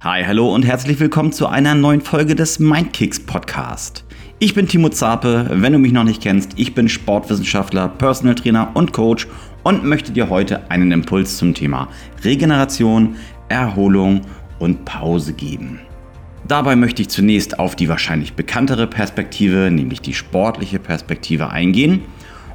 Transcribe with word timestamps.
Hi, 0.00 0.22
hallo 0.24 0.54
und 0.54 0.64
herzlich 0.64 1.00
willkommen 1.00 1.32
zu 1.32 1.48
einer 1.48 1.74
neuen 1.74 2.00
Folge 2.02 2.36
des 2.36 2.60
Mindkicks 2.60 3.18
Podcast. 3.18 4.04
Ich 4.38 4.54
bin 4.54 4.68
Timo 4.68 4.90
Zape, 4.90 5.50
wenn 5.50 5.72
du 5.72 5.80
mich 5.80 5.90
noch 5.90 6.04
nicht 6.04 6.22
kennst, 6.22 6.52
ich 6.54 6.72
bin 6.72 6.88
Sportwissenschaftler, 6.88 7.88
Personal 7.88 8.36
Trainer 8.36 8.70
und 8.74 8.92
Coach 8.92 9.26
und 9.64 9.82
möchte 9.82 10.12
dir 10.12 10.30
heute 10.30 10.70
einen 10.70 10.92
Impuls 10.92 11.36
zum 11.36 11.52
Thema 11.52 11.88
Regeneration, 12.22 13.16
Erholung 13.48 14.20
und 14.60 14.84
Pause 14.84 15.32
geben. 15.32 15.80
Dabei 16.46 16.76
möchte 16.76 17.02
ich 17.02 17.08
zunächst 17.08 17.58
auf 17.58 17.74
die 17.74 17.88
wahrscheinlich 17.88 18.34
bekanntere 18.34 18.86
Perspektive, 18.86 19.68
nämlich 19.68 20.00
die 20.00 20.14
sportliche 20.14 20.78
Perspektive 20.78 21.50
eingehen 21.50 22.02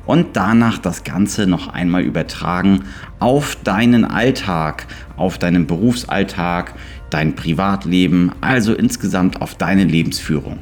und 0.06 0.38
danach 0.38 0.78
das 0.78 1.04
Ganze 1.04 1.46
noch 1.48 1.68
einmal 1.68 2.04
übertragen 2.04 2.86
auf 3.20 3.58
deinen 3.64 4.06
Alltag, 4.06 4.88
auf 5.18 5.38
deinen 5.38 5.68
Berufsalltag, 5.68 6.74
dein 7.14 7.36
Privatleben, 7.36 8.32
also 8.42 8.74
insgesamt 8.74 9.42
auf 9.42 9.56
deine 9.56 9.84
Lebensführung. 9.84 10.60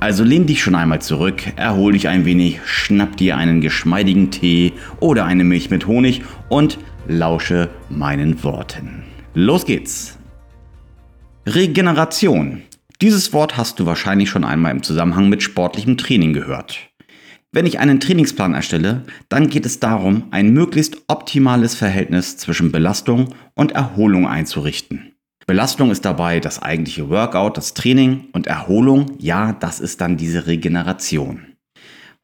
Also 0.00 0.24
lehn 0.24 0.46
dich 0.46 0.62
schon 0.62 0.74
einmal 0.74 1.00
zurück, 1.00 1.42
erhol 1.56 1.92
dich 1.92 2.08
ein 2.08 2.24
wenig, 2.24 2.58
schnapp 2.64 3.16
dir 3.16 3.36
einen 3.36 3.60
geschmeidigen 3.60 4.30
Tee 4.30 4.72
oder 4.98 5.26
eine 5.26 5.44
Milch 5.44 5.70
mit 5.70 5.86
Honig 5.86 6.22
und 6.48 6.78
lausche 7.06 7.70
meinen 7.88 8.42
Worten. 8.42 9.04
Los 9.34 9.64
geht's! 9.64 10.18
Regeneration. 11.46 12.62
Dieses 13.00 13.32
Wort 13.32 13.56
hast 13.56 13.78
du 13.78 13.86
wahrscheinlich 13.86 14.30
schon 14.30 14.44
einmal 14.44 14.72
im 14.72 14.82
Zusammenhang 14.82 15.28
mit 15.28 15.42
sportlichem 15.42 15.96
Training 15.96 16.32
gehört. 16.32 16.78
Wenn 17.52 17.66
ich 17.66 17.78
einen 17.78 18.00
Trainingsplan 18.00 18.54
erstelle, 18.54 19.02
dann 19.28 19.50
geht 19.50 19.66
es 19.66 19.78
darum, 19.78 20.24
ein 20.30 20.52
möglichst 20.52 20.96
optimales 21.08 21.74
Verhältnis 21.74 22.38
zwischen 22.38 22.72
Belastung 22.72 23.34
und 23.54 23.72
Erholung 23.72 24.26
einzurichten. 24.26 25.11
Belastung 25.46 25.90
ist 25.90 26.04
dabei 26.04 26.40
das 26.40 26.62
eigentliche 26.62 27.08
Workout, 27.10 27.56
das 27.56 27.74
Training 27.74 28.26
und 28.32 28.46
Erholung, 28.46 29.16
ja, 29.18 29.52
das 29.52 29.80
ist 29.80 30.00
dann 30.00 30.16
diese 30.16 30.46
Regeneration. 30.46 31.46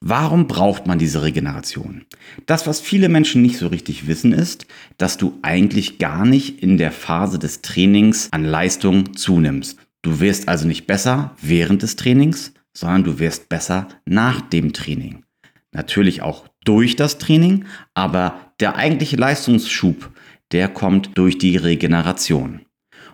Warum 0.01 0.47
braucht 0.47 0.87
man 0.87 1.01
diese 1.01 1.23
Regeneration? 1.23 2.05
Das, 2.47 2.69
was 2.69 2.81
viele 2.81 3.09
Menschen 3.09 3.43
nicht 3.43 3.59
so 3.59 3.67
richtig 3.67 4.07
wissen, 4.07 4.33
ist, 4.33 4.67
dass 4.97 5.17
du 5.17 5.39
eigentlich 5.43 5.99
gar 5.99 6.25
nicht 6.25 6.63
in 6.63 6.79
der 6.79 6.93
Phase 6.93 7.41
des 7.41 7.63
Trainings 7.63 8.29
an 8.31 8.45
Leistung 8.45 9.17
zunimmst. 9.17 9.77
Du 10.03 10.21
wirst 10.21 10.49
also 10.49 10.69
nicht 10.69 10.87
besser 10.87 11.35
während 11.43 11.83
des 11.83 11.97
Trainings, 11.97 12.53
sondern 12.73 13.03
du 13.03 13.19
wirst 13.19 13.49
besser 13.49 13.89
nach 14.05 14.41
dem 14.41 14.73
Training. 14.73 15.25
Natürlich 15.73 16.23
auch 16.23 16.47
durch 16.65 16.95
das 16.95 17.19
Training, 17.19 17.65
aber 17.95 18.53
der 18.61 18.77
eigentliche 18.77 19.17
Leistungsschub, 19.17 20.13
der 20.53 20.69
kommt 20.69 21.19
durch 21.19 21.39
die 21.39 21.57
Regeneration. 21.57 22.61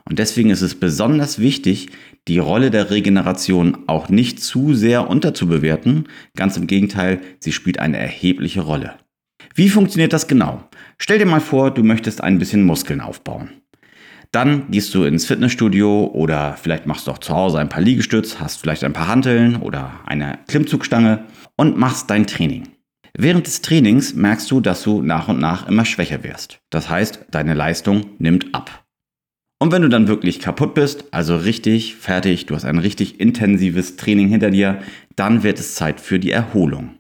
Und 0.09 0.19
deswegen 0.19 0.51
ist 0.51 0.61
es 0.61 0.75
besonders 0.75 1.39
wichtig, 1.39 1.89
die 2.29 2.39
Rolle 2.39 2.71
der 2.71 2.91
Regeneration 2.91 3.79
auch 3.87 4.09
nicht 4.09 4.41
zu 4.41 4.75
sehr 4.75 5.09
unterzubewerten. 5.09 6.09
Ganz 6.37 6.57
im 6.57 6.67
Gegenteil, 6.67 7.21
sie 7.41 7.53
spielt 7.53 7.79
eine 7.79 7.99
erhebliche 7.99 8.61
Rolle. 8.61 8.95
Wie 9.55 9.69
funktioniert 9.69 10.13
das 10.13 10.27
genau? 10.27 10.69
Stell 10.99 11.19
dir 11.19 11.27
mal 11.27 11.41
vor, 11.41 11.71
du 11.71 11.83
möchtest 11.83 12.23
ein 12.23 12.39
bisschen 12.39 12.65
Muskeln 12.65 13.01
aufbauen. 13.01 13.51
Dann 14.33 14.71
gehst 14.71 14.93
du 14.95 15.05
ins 15.05 15.27
Fitnessstudio 15.27 16.11
oder 16.13 16.57
vielleicht 16.61 16.87
machst 16.87 17.07
du 17.07 17.13
auch 17.13 17.19
zu 17.19 17.35
Hause 17.35 17.59
ein 17.59 17.69
paar 17.69 17.83
Liegestütz, 17.83 18.41
hast 18.41 18.61
vielleicht 18.61 18.83
ein 18.83 18.93
paar 18.93 19.07
Hanteln 19.07 19.57
oder 19.57 20.01
eine 20.07 20.41
Klimmzugstange 20.49 21.25
und 21.57 21.79
machst 21.79 22.11
dein 22.11 22.27
Training. 22.27 22.69
Während 23.17 23.47
des 23.47 23.63
Trainings 23.63 24.15
merkst 24.15 24.51
du, 24.51 24.61
dass 24.61 24.83
du 24.83 25.03
nach 25.03 25.29
und 25.29 25.39
nach 25.39 25.69
immer 25.69 25.85
schwächer 25.85 26.25
wirst. 26.25 26.59
Das 26.71 26.91
heißt, 26.91 27.27
deine 27.31 27.55
Leistung 27.55 28.07
nimmt 28.19 28.53
ab. 28.57 28.84
Und 29.65 29.73
wenn 29.73 29.81
du 29.81 29.89
dann 29.89 30.09
wirklich 30.09 30.41
kaputt 30.41 30.75
bist, 30.75 31.07
also 31.11 31.37
richtig 31.37 31.95
fertig, 31.95 32.45
du 32.45 32.55
hast 32.55 32.67
ein 32.67 32.79
richtig 32.79 33.19
intensives 33.19 33.97
Training 33.97 34.29
hinter 34.29 34.51
dir, 34.51 34.83
dann 35.17 35.43
wird 35.43 35.59
es 35.59 35.75
Zeit 35.75 36.03
für 36.03 36.19
die 36.19 36.33
Erholung. 36.33 36.97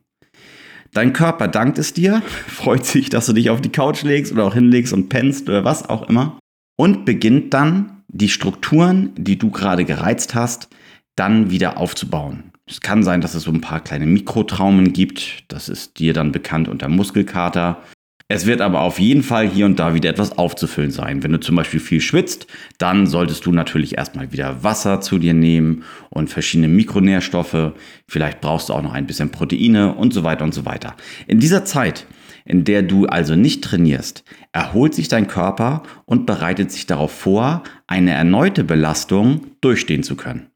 Dein 0.95 1.13
Körper 1.13 1.47
dankt 1.47 1.77
es 1.77 1.93
dir, 1.93 2.23
freut 2.47 2.87
sich, 2.87 3.11
dass 3.11 3.27
du 3.27 3.35
dich 3.35 3.51
auf 3.51 3.61
die 3.61 3.69
Couch 3.69 4.03
legst 4.03 4.33
oder 4.33 4.47
auch 4.47 4.55
hinlegst 4.55 4.95
und 4.95 5.11
pennst 5.11 5.47
oder 5.51 5.67
was 5.67 5.91
auch 5.91 6.09
immer 6.09 6.39
und 6.79 7.05
beginnt 7.05 7.53
dann 7.53 8.03
die 8.09 8.31
Strukturen, 8.31 9.13
die 9.15 9.37
du 9.37 9.51
gerade 9.51 9.85
gereizt 9.85 10.35
hast, 10.35 10.71
dann 11.17 11.51
wieder 11.51 11.77
aufzubauen. 11.77 12.51
Es 12.67 12.81
kann 12.81 13.03
sein, 13.03 13.21
dass 13.21 13.35
es 13.35 13.43
so 13.43 13.51
ein 13.51 13.61
paar 13.61 13.81
kleine 13.81 14.07
Mikrotraumen 14.07 14.95
gibt. 14.95 15.45
Das 15.49 15.69
ist 15.69 15.99
dir 15.99 16.15
dann 16.15 16.33
bekannt 16.33 16.69
unter 16.69 16.89
Muskelkater. 16.89 17.83
Es 18.27 18.47
wird 18.47 18.63
aber 18.63 18.81
auf 18.81 18.99
jeden 18.99 19.23
Fall 19.23 19.47
hier 19.47 19.67
und 19.67 19.79
da 19.79 19.93
wieder 19.93 20.09
etwas 20.09 20.39
aufzufüllen 20.39 20.91
sein. 20.91 21.23
Wenn 21.23 21.33
du 21.33 21.41
zum 21.41 21.57
Beispiel 21.57 21.79
viel 21.79 22.01
schwitzt, 22.01 22.47
dann 22.79 23.07
solltest 23.07 23.45
du 23.45 23.53
natürlich 23.53 23.99
erstmal 23.99 24.33
wieder 24.33 24.65
Wasser 24.65 25.03
zu 25.03 25.19
dir 25.19 25.35
nehmen 25.35 25.85
und 26.09 26.31
verschiedene 26.31 26.69
Mikronährstoffe. 26.69 27.73
Vielleicht 28.09 28.41
brauchst 28.41 28.71
du 28.71 28.73
auch 28.73 28.81
noch 28.81 28.95
ein 28.95 29.07
bisschen 29.07 29.31
Proteine 29.31 29.95
und 29.95 30.15
so 30.15 30.25
weiter 30.25 30.45
und 30.45 30.55
so 30.55 30.65
weiter. 30.65 30.97
In 31.27 31.39
dieser 31.39 31.67
Zeit, 31.67 32.07
in 32.47 32.65
der 32.65 32.83
du 32.83 33.05
also 33.05 33.37
nicht 33.37 33.63
trainierst, 33.63 34.25
erholt 34.53 34.95
sich 34.95 35.09
dein 35.09 35.27
Körper 35.27 35.83
und 36.07 36.25
bereitet 36.25 36.73
sich 36.73 36.87
darauf 36.87 37.13
vor, 37.13 37.63
eine 37.87 38.13
erneute 38.13 38.65
Belastung 38.65 39.49
durchstehen 39.61 40.03
zu 40.03 40.17
können. 40.17 40.47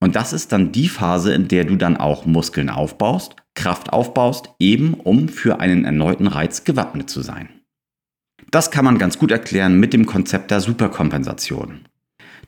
Und 0.00 0.16
das 0.16 0.32
ist 0.32 0.52
dann 0.52 0.72
die 0.72 0.88
Phase, 0.88 1.34
in 1.34 1.48
der 1.48 1.64
du 1.64 1.76
dann 1.76 1.96
auch 1.96 2.24
Muskeln 2.24 2.70
aufbaust, 2.70 3.36
Kraft 3.54 3.92
aufbaust, 3.92 4.50
eben 4.60 4.94
um 4.94 5.28
für 5.28 5.60
einen 5.60 5.84
erneuten 5.84 6.28
Reiz 6.28 6.64
gewappnet 6.64 7.10
zu 7.10 7.22
sein. 7.22 7.48
Das 8.50 8.70
kann 8.70 8.84
man 8.84 8.98
ganz 8.98 9.18
gut 9.18 9.30
erklären 9.30 9.78
mit 9.78 9.92
dem 9.92 10.06
Konzept 10.06 10.50
der 10.50 10.60
Superkompensation. 10.60 11.86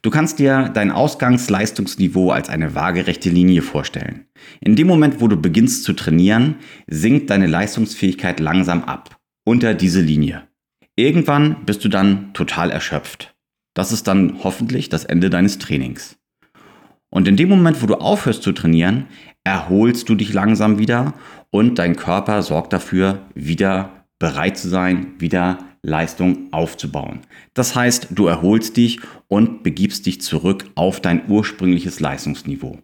Du 0.02 0.08
kannst 0.08 0.38
dir 0.38 0.70
dein 0.72 0.90
Ausgangsleistungsniveau 0.90 2.30
als 2.30 2.48
eine 2.48 2.74
waagerechte 2.74 3.28
Linie 3.28 3.60
vorstellen. 3.60 4.24
In 4.60 4.74
dem 4.74 4.86
Moment, 4.86 5.20
wo 5.20 5.28
du 5.28 5.36
beginnst 5.36 5.84
zu 5.84 5.92
trainieren, 5.92 6.56
sinkt 6.86 7.28
deine 7.28 7.46
Leistungsfähigkeit 7.46 8.40
langsam 8.40 8.84
ab, 8.84 9.18
unter 9.44 9.74
diese 9.74 10.00
Linie. 10.00 10.48
Irgendwann 10.96 11.66
bist 11.66 11.84
du 11.84 11.88
dann 11.88 12.32
total 12.32 12.70
erschöpft. 12.70 13.34
Das 13.74 13.92
ist 13.92 14.08
dann 14.08 14.42
hoffentlich 14.42 14.88
das 14.88 15.04
Ende 15.04 15.28
deines 15.28 15.58
Trainings. 15.58 16.16
Und 17.10 17.28
in 17.28 17.36
dem 17.36 17.48
Moment, 17.48 17.82
wo 17.82 17.86
du 17.86 17.96
aufhörst 17.96 18.42
zu 18.42 18.52
trainieren, 18.52 19.06
erholst 19.44 20.08
du 20.08 20.14
dich 20.14 20.32
langsam 20.32 20.78
wieder 20.78 21.14
und 21.50 21.78
dein 21.78 21.96
Körper 21.96 22.42
sorgt 22.42 22.72
dafür, 22.72 23.26
wieder 23.34 24.06
bereit 24.18 24.56
zu 24.56 24.68
sein, 24.68 25.14
wieder 25.18 25.58
Leistung 25.82 26.52
aufzubauen. 26.52 27.20
Das 27.54 27.74
heißt, 27.74 28.08
du 28.10 28.26
erholst 28.26 28.76
dich 28.76 29.00
und 29.28 29.62
begibst 29.62 30.06
dich 30.06 30.20
zurück 30.20 30.66
auf 30.74 31.00
dein 31.00 31.28
ursprüngliches 31.28 32.00
Leistungsniveau. 32.00 32.78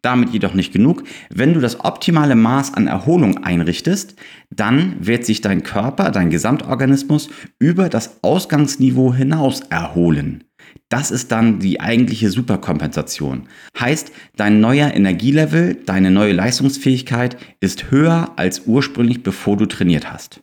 Damit 0.00 0.30
jedoch 0.30 0.54
nicht 0.54 0.72
genug. 0.72 1.04
Wenn 1.32 1.54
du 1.54 1.60
das 1.60 1.78
optimale 1.78 2.34
Maß 2.34 2.74
an 2.74 2.88
Erholung 2.88 3.44
einrichtest, 3.44 4.16
dann 4.50 4.96
wird 4.98 5.24
sich 5.24 5.42
dein 5.42 5.62
Körper, 5.62 6.10
dein 6.10 6.30
Gesamtorganismus 6.30 7.28
über 7.60 7.88
das 7.88 8.18
Ausgangsniveau 8.22 9.14
hinaus 9.14 9.60
erholen. 9.60 10.42
Das 10.88 11.10
ist 11.10 11.32
dann 11.32 11.58
die 11.58 11.80
eigentliche 11.80 12.30
Superkompensation. 12.30 13.48
Heißt, 13.78 14.12
dein 14.36 14.60
neuer 14.60 14.92
Energielevel, 14.94 15.74
deine 15.86 16.10
neue 16.10 16.32
Leistungsfähigkeit 16.32 17.36
ist 17.60 17.90
höher 17.90 18.32
als 18.36 18.66
ursprünglich, 18.66 19.22
bevor 19.22 19.56
du 19.56 19.66
trainiert 19.66 20.12
hast. 20.12 20.42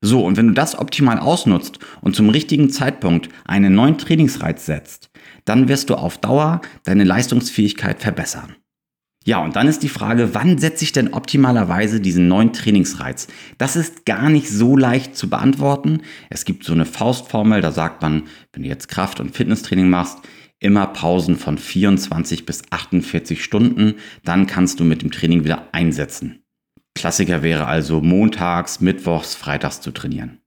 So, 0.00 0.24
und 0.24 0.36
wenn 0.36 0.48
du 0.48 0.54
das 0.54 0.78
optimal 0.78 1.18
ausnutzt 1.18 1.80
und 2.00 2.14
zum 2.14 2.28
richtigen 2.28 2.70
Zeitpunkt 2.70 3.28
einen 3.44 3.74
neuen 3.74 3.98
Trainingsreiz 3.98 4.64
setzt, 4.64 5.10
dann 5.44 5.68
wirst 5.68 5.90
du 5.90 5.96
auf 5.96 6.18
Dauer 6.18 6.60
deine 6.84 7.04
Leistungsfähigkeit 7.04 8.00
verbessern. 8.00 8.54
Ja, 9.24 9.38
und 9.44 9.56
dann 9.56 9.68
ist 9.68 9.82
die 9.82 9.88
Frage, 9.88 10.34
wann 10.34 10.58
setze 10.58 10.84
ich 10.84 10.92
denn 10.92 11.12
optimalerweise 11.12 12.00
diesen 12.00 12.28
neuen 12.28 12.52
Trainingsreiz? 12.52 13.26
Das 13.58 13.76
ist 13.76 14.06
gar 14.06 14.30
nicht 14.30 14.48
so 14.48 14.76
leicht 14.76 15.16
zu 15.16 15.28
beantworten. 15.28 16.00
Es 16.30 16.44
gibt 16.44 16.64
so 16.64 16.72
eine 16.72 16.86
Faustformel, 16.86 17.60
da 17.60 17.70
sagt 17.70 18.00
man, 18.00 18.22
wenn 18.52 18.62
du 18.62 18.68
jetzt 18.68 18.88
Kraft- 18.88 19.20
und 19.20 19.36
Fitnesstraining 19.36 19.90
machst, 19.90 20.18
immer 20.60 20.86
Pausen 20.86 21.36
von 21.36 21.58
24 21.58 22.46
bis 22.46 22.62
48 22.70 23.44
Stunden, 23.44 23.94
dann 24.24 24.46
kannst 24.46 24.80
du 24.80 24.84
mit 24.84 25.02
dem 25.02 25.10
Training 25.10 25.44
wieder 25.44 25.68
einsetzen. 25.72 26.42
Klassiker 26.94 27.42
wäre 27.42 27.66
also 27.66 28.00
montags, 28.00 28.80
mittwochs, 28.80 29.34
freitags 29.34 29.80
zu 29.80 29.92
trainieren. 29.92 30.40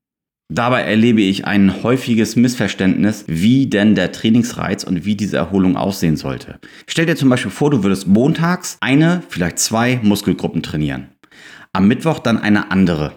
Dabei 0.53 0.81
erlebe 0.81 1.21
ich 1.21 1.45
ein 1.45 1.81
häufiges 1.81 2.35
Missverständnis, 2.35 3.23
wie 3.25 3.67
denn 3.67 3.95
der 3.95 4.11
Trainingsreiz 4.11 4.83
und 4.83 5.05
wie 5.05 5.15
diese 5.15 5.37
Erholung 5.37 5.77
aussehen 5.77 6.17
sollte. 6.17 6.59
Stell 6.87 7.05
dir 7.05 7.15
zum 7.15 7.29
Beispiel 7.29 7.51
vor, 7.51 7.71
du 7.71 7.85
würdest 7.85 8.05
montags 8.05 8.75
eine, 8.81 9.23
vielleicht 9.29 9.59
zwei 9.59 10.01
Muskelgruppen 10.03 10.61
trainieren. 10.61 11.07
Am 11.71 11.87
Mittwoch 11.87 12.19
dann 12.19 12.37
eine 12.37 12.69
andere. 12.69 13.13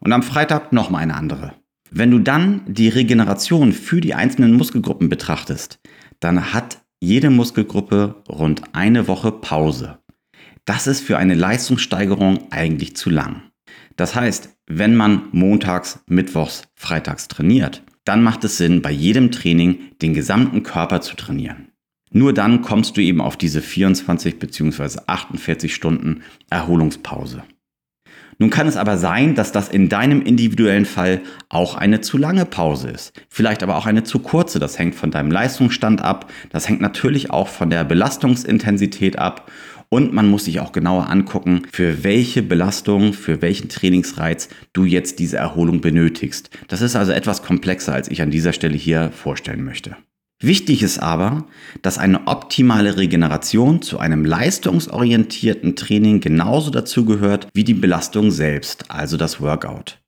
Und 0.00 0.12
am 0.12 0.22
Freitag 0.22 0.74
nochmal 0.74 1.04
eine 1.04 1.14
andere. 1.14 1.54
Wenn 1.90 2.10
du 2.10 2.18
dann 2.18 2.60
die 2.66 2.90
Regeneration 2.90 3.72
für 3.72 4.02
die 4.02 4.12
einzelnen 4.12 4.52
Muskelgruppen 4.52 5.08
betrachtest, 5.08 5.80
dann 6.20 6.52
hat 6.52 6.82
jede 7.00 7.30
Muskelgruppe 7.30 8.16
rund 8.28 8.60
eine 8.74 9.08
Woche 9.08 9.32
Pause. 9.32 10.00
Das 10.66 10.86
ist 10.86 11.00
für 11.00 11.16
eine 11.16 11.34
Leistungssteigerung 11.34 12.52
eigentlich 12.52 12.94
zu 12.94 13.08
lang. 13.08 13.40
Das 13.96 14.14
heißt, 14.14 14.50
wenn 14.66 14.96
man 14.96 15.28
montags, 15.32 16.00
mittwochs, 16.06 16.62
freitags 16.74 17.28
trainiert 17.28 17.82
dann 18.04 18.22
macht 18.22 18.44
es 18.44 18.58
Sinn, 18.58 18.82
bei 18.82 18.90
jedem 18.90 19.30
Training 19.32 19.78
den 20.02 20.14
gesamten 20.14 20.62
Körper 20.62 21.00
zu 21.00 21.16
trainieren. 21.16 21.68
Nur 22.10 22.32
dann 22.32 22.62
kommst 22.62 22.96
du 22.96 23.00
eben 23.00 23.20
auf 23.20 23.36
diese 23.36 23.60
24 23.60 24.38
bzw. 24.38 25.00
48 25.06 25.74
Stunden 25.74 26.22
Erholungspause. 26.48 27.42
Nun 28.38 28.50
kann 28.50 28.66
es 28.66 28.76
aber 28.76 28.98
sein, 28.98 29.34
dass 29.36 29.52
das 29.52 29.68
in 29.68 29.88
deinem 29.88 30.20
individuellen 30.20 30.86
Fall 30.86 31.20
auch 31.48 31.76
eine 31.76 32.00
zu 32.00 32.18
lange 32.18 32.44
Pause 32.44 32.90
ist. 32.90 33.12
Vielleicht 33.28 33.62
aber 33.62 33.76
auch 33.76 33.86
eine 33.86 34.02
zu 34.02 34.18
kurze. 34.18 34.58
Das 34.58 34.78
hängt 34.78 34.96
von 34.96 35.12
deinem 35.12 35.30
Leistungsstand 35.30 36.02
ab. 36.02 36.30
Das 36.50 36.68
hängt 36.68 36.80
natürlich 36.80 37.30
auch 37.30 37.46
von 37.46 37.70
der 37.70 37.84
Belastungsintensität 37.84 39.18
ab. 39.18 39.50
Und 39.94 40.12
man 40.12 40.28
muss 40.28 40.46
sich 40.46 40.58
auch 40.58 40.72
genauer 40.72 41.08
angucken, 41.08 41.62
für 41.70 42.02
welche 42.02 42.42
Belastung, 42.42 43.12
für 43.12 43.40
welchen 43.42 43.68
Trainingsreiz 43.68 44.48
du 44.72 44.84
jetzt 44.84 45.20
diese 45.20 45.36
Erholung 45.36 45.80
benötigst. 45.80 46.50
Das 46.66 46.80
ist 46.80 46.96
also 46.96 47.12
etwas 47.12 47.44
komplexer, 47.44 47.94
als 47.94 48.08
ich 48.08 48.20
an 48.20 48.32
dieser 48.32 48.52
Stelle 48.52 48.76
hier 48.76 49.12
vorstellen 49.12 49.62
möchte. 49.62 49.96
Wichtig 50.42 50.82
ist 50.82 50.98
aber, 50.98 51.46
dass 51.82 51.98
eine 51.98 52.26
optimale 52.26 52.96
Regeneration 52.96 53.82
zu 53.82 54.00
einem 54.00 54.24
leistungsorientierten 54.24 55.76
Training 55.76 56.18
genauso 56.18 56.72
dazugehört 56.72 57.46
wie 57.54 57.62
die 57.62 57.74
Belastung 57.74 58.32
selbst, 58.32 58.90
also 58.90 59.16
das 59.16 59.40
Workout. 59.40 60.00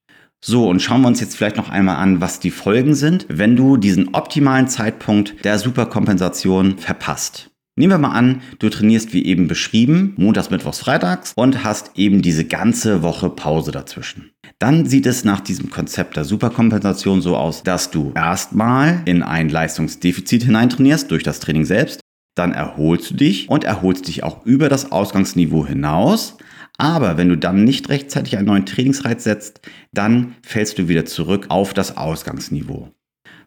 So, 0.44 0.68
und 0.68 0.82
schauen 0.82 1.02
wir 1.02 1.06
uns 1.06 1.20
jetzt 1.20 1.36
vielleicht 1.36 1.56
noch 1.56 1.70
einmal 1.70 1.98
an, 1.98 2.20
was 2.20 2.40
die 2.40 2.50
Folgen 2.50 2.96
sind, 2.96 3.26
wenn 3.28 3.54
du 3.54 3.76
diesen 3.76 4.14
optimalen 4.14 4.66
Zeitpunkt 4.66 5.44
der 5.44 5.60
Superkompensation 5.60 6.76
verpasst. 6.76 7.52
Nehmen 7.78 7.92
wir 7.92 7.98
mal 7.98 8.12
an, 8.12 8.40
du 8.58 8.70
trainierst 8.70 9.12
wie 9.12 9.26
eben 9.26 9.48
beschrieben, 9.48 10.14
montags, 10.16 10.48
mittwochs, 10.48 10.78
freitags 10.78 11.34
und 11.36 11.62
hast 11.62 11.90
eben 11.96 12.22
diese 12.22 12.46
ganze 12.46 13.02
Woche 13.02 13.28
Pause 13.28 13.70
dazwischen. 13.70 14.30
Dann 14.58 14.86
sieht 14.86 15.04
es 15.04 15.24
nach 15.24 15.40
diesem 15.40 15.68
Konzept 15.68 16.16
der 16.16 16.24
Superkompensation 16.24 17.20
so 17.20 17.36
aus, 17.36 17.62
dass 17.64 17.90
du 17.90 18.12
erstmal 18.14 19.02
in 19.04 19.22
ein 19.22 19.50
Leistungsdefizit 19.50 20.44
hineintrainierst 20.44 21.10
durch 21.10 21.22
das 21.22 21.38
Training 21.38 21.66
selbst, 21.66 22.00
dann 22.34 22.52
erholst 22.52 23.10
du 23.10 23.14
dich 23.14 23.50
und 23.50 23.64
erholst 23.64 24.08
dich 24.08 24.22
auch 24.22 24.46
über 24.46 24.70
das 24.70 24.90
Ausgangsniveau 24.90 25.66
hinaus. 25.66 26.38
Aber 26.78 27.18
wenn 27.18 27.28
du 27.28 27.36
dann 27.36 27.64
nicht 27.64 27.90
rechtzeitig 27.90 28.38
einen 28.38 28.46
neuen 28.46 28.64
Trainingsreiz 28.64 29.22
setzt, 29.24 29.60
dann 29.92 30.34
fällst 30.40 30.78
du 30.78 30.88
wieder 30.88 31.04
zurück 31.04 31.46
auf 31.50 31.74
das 31.74 31.98
Ausgangsniveau. 31.98 32.90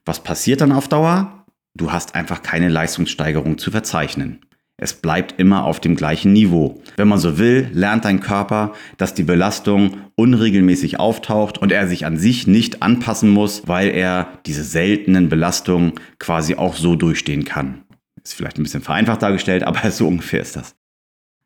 Was 0.06 0.24
passiert 0.24 0.62
dann 0.62 0.72
auf 0.72 0.88
Dauer? 0.88 1.39
Du 1.80 1.94
hast 1.94 2.14
einfach 2.14 2.44
keine 2.44 2.68
Leistungssteigerung 2.68 3.58
zu 3.58 3.72
verzeichnen. 3.72 4.42
Es 4.76 4.94
bleibt 4.94 5.40
immer 5.40 5.64
auf 5.64 5.80
dem 5.80 5.96
gleichen 5.96 6.34
Niveau. 6.34 6.82
Wenn 6.98 7.08
man 7.08 7.20
so 7.20 7.38
will, 7.38 7.70
lernt 7.72 8.04
dein 8.04 8.20
Körper, 8.20 8.74
dass 8.98 9.14
die 9.14 9.24
Belastung 9.24 9.96
unregelmäßig 10.16 11.00
auftaucht 11.00 11.58
und 11.58 11.72
er 11.72 11.88
sich 11.88 12.06
an 12.06 12.18
sich 12.18 12.48
nicht 12.48 12.84
anpassen 12.84 13.30
muss, 13.30 13.66
weil 13.70 13.92
er 13.92 14.28
diese 14.46 14.66
seltenen 14.66 15.30
Belastungen 15.30 15.94
quasi 16.20 16.56
auch 16.56 16.76
so 16.76 16.98
durchstehen 16.98 17.46
kann. 17.46 17.86
Ist 18.22 18.34
vielleicht 18.34 18.60
ein 18.60 18.64
bisschen 18.64 18.82
vereinfacht 18.82 19.22
dargestellt, 19.22 19.64
aber 19.64 19.90
so 19.92 20.06
ungefähr 20.06 20.42
ist 20.42 20.58
das. 20.58 20.76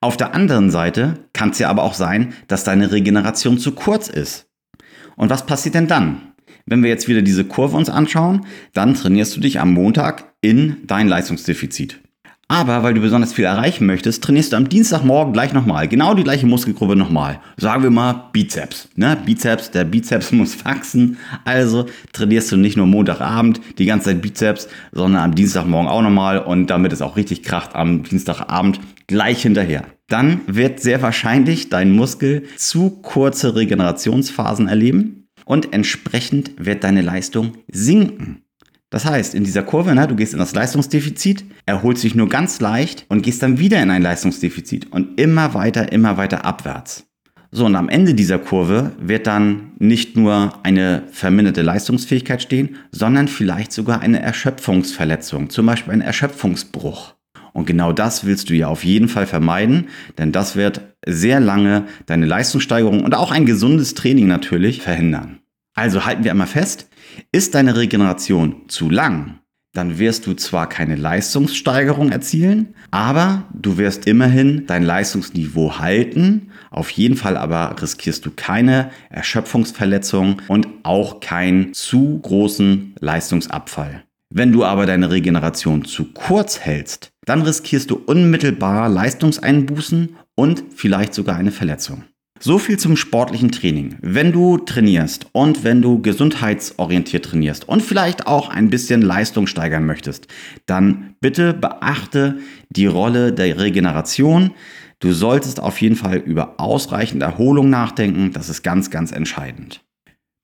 Auf 0.02 0.18
der 0.18 0.34
anderen 0.34 0.72
Seite 0.72 1.20
kann 1.34 1.52
es 1.52 1.60
ja 1.60 1.70
aber 1.70 1.84
auch 1.84 1.94
sein, 1.94 2.34
dass 2.48 2.64
deine 2.64 2.92
Regeneration 2.92 3.60
zu 3.60 3.74
kurz 3.74 4.08
ist. 4.08 4.48
Und 5.16 5.30
was 5.30 5.46
passiert 5.46 5.76
denn 5.76 5.88
dann? 5.88 6.33
Wenn 6.66 6.84
wir 6.84 6.90
jetzt 6.90 7.08
wieder 7.08 7.22
diese 7.22 7.44
Kurve 7.44 7.78
uns 7.78 7.90
anschauen, 7.90 8.46
dann 8.74 8.94
trainierst 8.94 9.36
du 9.36 9.42
dich 9.42 9.60
am 9.60 9.74
Montag 9.74 10.34
in 10.42 10.78
dein 10.86 11.08
Leistungsdefizit. 11.08 12.00
Aber 12.50 12.84
weil 12.84 12.94
du 12.94 13.02
besonders 13.02 13.34
viel 13.34 13.46
erreichen 13.46 13.88
möchtest, 13.88 14.24
trainierst 14.24 14.52
du 14.52 14.58
am 14.58 14.70
Dienstagmorgen 14.70 15.34
gleich 15.34 15.54
nochmal, 15.54 15.88
genau 15.88 16.14
die 16.14 16.24
gleiche 16.24 16.46
Muskelgruppe 16.46 16.96
nochmal. 16.96 17.40
Sagen 17.58 17.82
wir 17.82 17.90
mal 17.90 18.30
Bizeps. 18.32 18.90
Ne? 18.96 19.18
Bizeps, 19.26 19.72
der 19.72 19.86
Bizeps 19.86 20.32
muss 20.34 20.64
wachsen. 20.64 21.18
Also 21.46 21.88
trainierst 22.12 22.52
du 22.52 22.58
nicht 22.58 22.78
nur 22.78 22.86
Montagabend 22.86 23.60
die 23.80 23.86
ganze 23.86 24.10
Zeit 24.10 24.22
Bizeps, 24.22 24.68
sondern 24.92 25.24
am 25.24 25.36
Dienstagmorgen 25.36 25.90
auch 25.90 26.02
nochmal 26.02 26.38
und 26.38 26.68
damit 26.68 26.94
es 26.94 27.02
auch 27.02 27.16
richtig 27.16 27.44
kracht 27.44 27.76
am 27.76 28.04
Dienstagabend 28.04 28.80
gleich 29.08 29.42
hinterher. 29.42 29.86
Dann 30.08 30.42
wird 30.46 30.80
sehr 30.80 31.02
wahrscheinlich 31.02 31.70
dein 31.70 31.92
Muskel 31.92 32.44
zu 32.58 32.92
kurze 33.02 33.56
Regenerationsphasen 33.56 34.68
erleben 34.68 35.23
und 35.46 35.74
entsprechend 35.74 36.52
wird 36.58 36.84
deine 36.84 37.02
Leistung 37.02 37.54
sinken. 37.72 38.44
Das 38.90 39.06
heißt, 39.06 39.34
in 39.34 39.44
dieser 39.44 39.64
Kurve, 39.64 39.96
ne, 39.96 40.08
du 40.08 40.16
gehst 40.16 40.34
in 40.34 40.40
das 40.40 40.54
Leistungsdefizit, 40.54 41.46
erholst 41.66 42.04
dich 42.04 42.14
nur 42.14 42.30
ganz 42.30 42.62
leicht 42.62 43.06
und 43.10 43.24
gehst 43.24 43.42
dann 43.42 43.58
wieder 43.58 43.82
in 43.82 43.90
ein 43.90 44.04
Leistungsdefizit 44.04 44.92
und 44.92 45.20
immer 45.20 45.56
weiter, 45.56 45.92
immer 45.92 46.18
weiter 46.18 46.46
abwärts. 46.46 47.08
So, 47.50 47.66
und 47.66 47.76
am 47.76 47.90
Ende 47.90 48.16
dieser 48.16 48.40
Kurve 48.40 48.94
wird 49.00 49.28
dann 49.28 49.74
nicht 49.78 50.18
nur 50.18 50.60
eine 50.64 51.04
verminderte 51.12 51.62
Leistungsfähigkeit 51.62 52.42
stehen, 52.42 52.78
sondern 52.92 53.28
vielleicht 53.28 53.72
sogar 53.72 54.02
eine 54.02 54.22
Erschöpfungsverletzung, 54.22 55.50
zum 55.50 55.66
Beispiel 55.68 55.94
ein 55.94 56.02
Erschöpfungsbruch. 56.02 57.14
Und 57.54 57.66
genau 57.66 57.94
das 57.94 58.26
willst 58.26 58.50
du 58.50 58.56
ja 58.56 58.68
auf 58.68 58.84
jeden 58.84 59.08
Fall 59.08 59.28
vermeiden, 59.28 59.88
denn 60.18 60.32
das 60.32 60.56
wird 60.56 60.82
sehr 61.06 61.40
lange 61.40 61.86
deine 62.06 62.26
Leistungssteigerung 62.26 63.04
und 63.04 63.16
auch 63.16 63.32
ein 63.32 63.46
gesundes 63.46 63.94
Training 63.94 64.28
natürlich 64.28 64.82
verhindern. 64.82 65.40
Also 65.76 66.06
halten 66.06 66.24
wir 66.24 66.32
einmal 66.32 66.48
fest, 66.48 66.90
ist 67.32 67.56
deine 67.56 67.76
Regeneration 67.76 68.68
zu 68.68 68.90
lang, 68.90 69.40
dann 69.74 69.98
wirst 69.98 70.28
du 70.28 70.36
zwar 70.36 70.70
keine 70.70 70.96
Leistungssteigerung 70.96 72.12
erzielen, 72.12 72.76
aber 72.92 73.46
du 73.54 73.78
wirst 73.78 74.06
immerhin 74.06 74.68
dein 74.68 74.84
Leistungsniveau 74.84 75.80
halten. 75.80 76.52
Auf 76.70 76.92
jeden 76.92 77.18
Fall 77.18 77.38
aber 77.38 77.76
riskierst 77.82 78.24
du 78.24 78.32
keine 78.32 78.92
Erschöpfungsverletzung 79.10 80.44
und 80.48 80.68
auch 80.84 81.22
keinen 81.22 81.74
zu 81.74 82.20
großen 82.22 82.94
Leistungsabfall. 83.00 84.04
Wenn 84.36 84.52
du 84.52 84.66
aber 84.66 84.88
deine 84.88 85.12
Regeneration 85.12 85.86
zu 85.86 86.06
kurz 86.12 86.60
hältst, 86.60 87.12
dann 87.24 87.44
riskierst 87.44 87.92
du 87.92 88.02
unmittelbar 88.04 88.90
Leistungseinbußen 88.90 90.16
und 90.34 90.64
vielleicht 90.76 91.14
sogar 91.14 91.36
eine 91.36 91.52
Verletzung. 91.52 92.06
So 92.40 92.58
viel 92.58 92.80
zum 92.80 92.98
sportlichen 92.98 93.52
Training. 93.52 93.96
Wenn 94.02 94.32
du 94.32 94.58
trainierst 94.58 95.28
und 95.34 95.64
wenn 95.64 95.84
du 95.84 96.02
gesundheitsorientiert 96.02 97.26
trainierst 97.26 97.70
und 97.70 97.84
vielleicht 97.84 98.26
auch 98.26 98.50
ein 98.50 98.72
bisschen 98.72 99.04
Leistung 99.04 99.46
steigern 99.46 99.86
möchtest, 99.86 100.26
dann 100.66 101.14
bitte 101.22 101.54
beachte 101.54 102.40
die 102.72 102.88
Rolle 102.88 103.34
der 103.34 103.60
Regeneration. 103.60 104.50
Du 105.00 105.14
solltest 105.14 105.62
auf 105.62 105.80
jeden 105.80 105.96
Fall 105.96 106.18
über 106.18 106.60
ausreichend 106.60 107.22
Erholung 107.22 107.70
nachdenken. 107.70 108.32
Das 108.34 108.50
ist 108.50 108.64
ganz, 108.64 108.90
ganz 108.90 109.12
entscheidend. 109.12 109.84